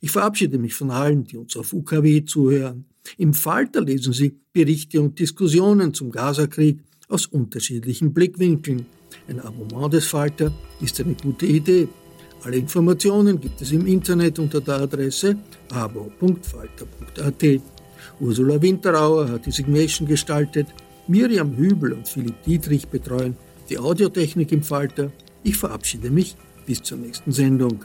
Ich 0.00 0.10
verabschiede 0.10 0.58
mich 0.58 0.74
von 0.74 0.90
allen, 0.90 1.24
die 1.24 1.38
uns 1.38 1.56
auf 1.56 1.72
UKW 1.72 2.24
zuhören. 2.24 2.84
Im 3.16 3.34
Falter 3.34 3.80
lesen 3.80 4.12
Sie 4.12 4.38
Berichte 4.52 5.00
und 5.00 5.18
Diskussionen 5.18 5.94
zum 5.94 6.10
Gazakrieg 6.10 6.82
aus 7.12 7.26
unterschiedlichen 7.26 8.12
Blickwinkeln. 8.12 8.86
Ein 9.28 9.40
Abonnement 9.40 9.92
des 9.92 10.06
Falter 10.06 10.50
ist 10.80 10.98
eine 11.00 11.14
gute 11.14 11.46
Idee. 11.46 11.88
Alle 12.42 12.56
Informationen 12.56 13.40
gibt 13.40 13.60
es 13.60 13.70
im 13.70 13.86
Internet 13.86 14.38
unter 14.38 14.60
der 14.60 14.80
Adresse 14.80 15.36
abo.falter.at. 15.70 17.60
Ursula 18.18 18.60
Winterauer 18.60 19.28
hat 19.28 19.46
die 19.46 19.52
Signation 19.52 20.08
gestaltet, 20.08 20.66
Miriam 21.06 21.56
Hübel 21.56 21.92
und 21.92 22.08
Philipp 22.08 22.42
Dietrich 22.44 22.88
betreuen 22.88 23.36
die 23.68 23.78
Audiotechnik 23.78 24.50
im 24.50 24.62
Falter. 24.62 25.12
Ich 25.44 25.56
verabschiede 25.56 26.10
mich 26.10 26.36
bis 26.66 26.82
zur 26.82 26.98
nächsten 26.98 27.32
Sendung. 27.32 27.84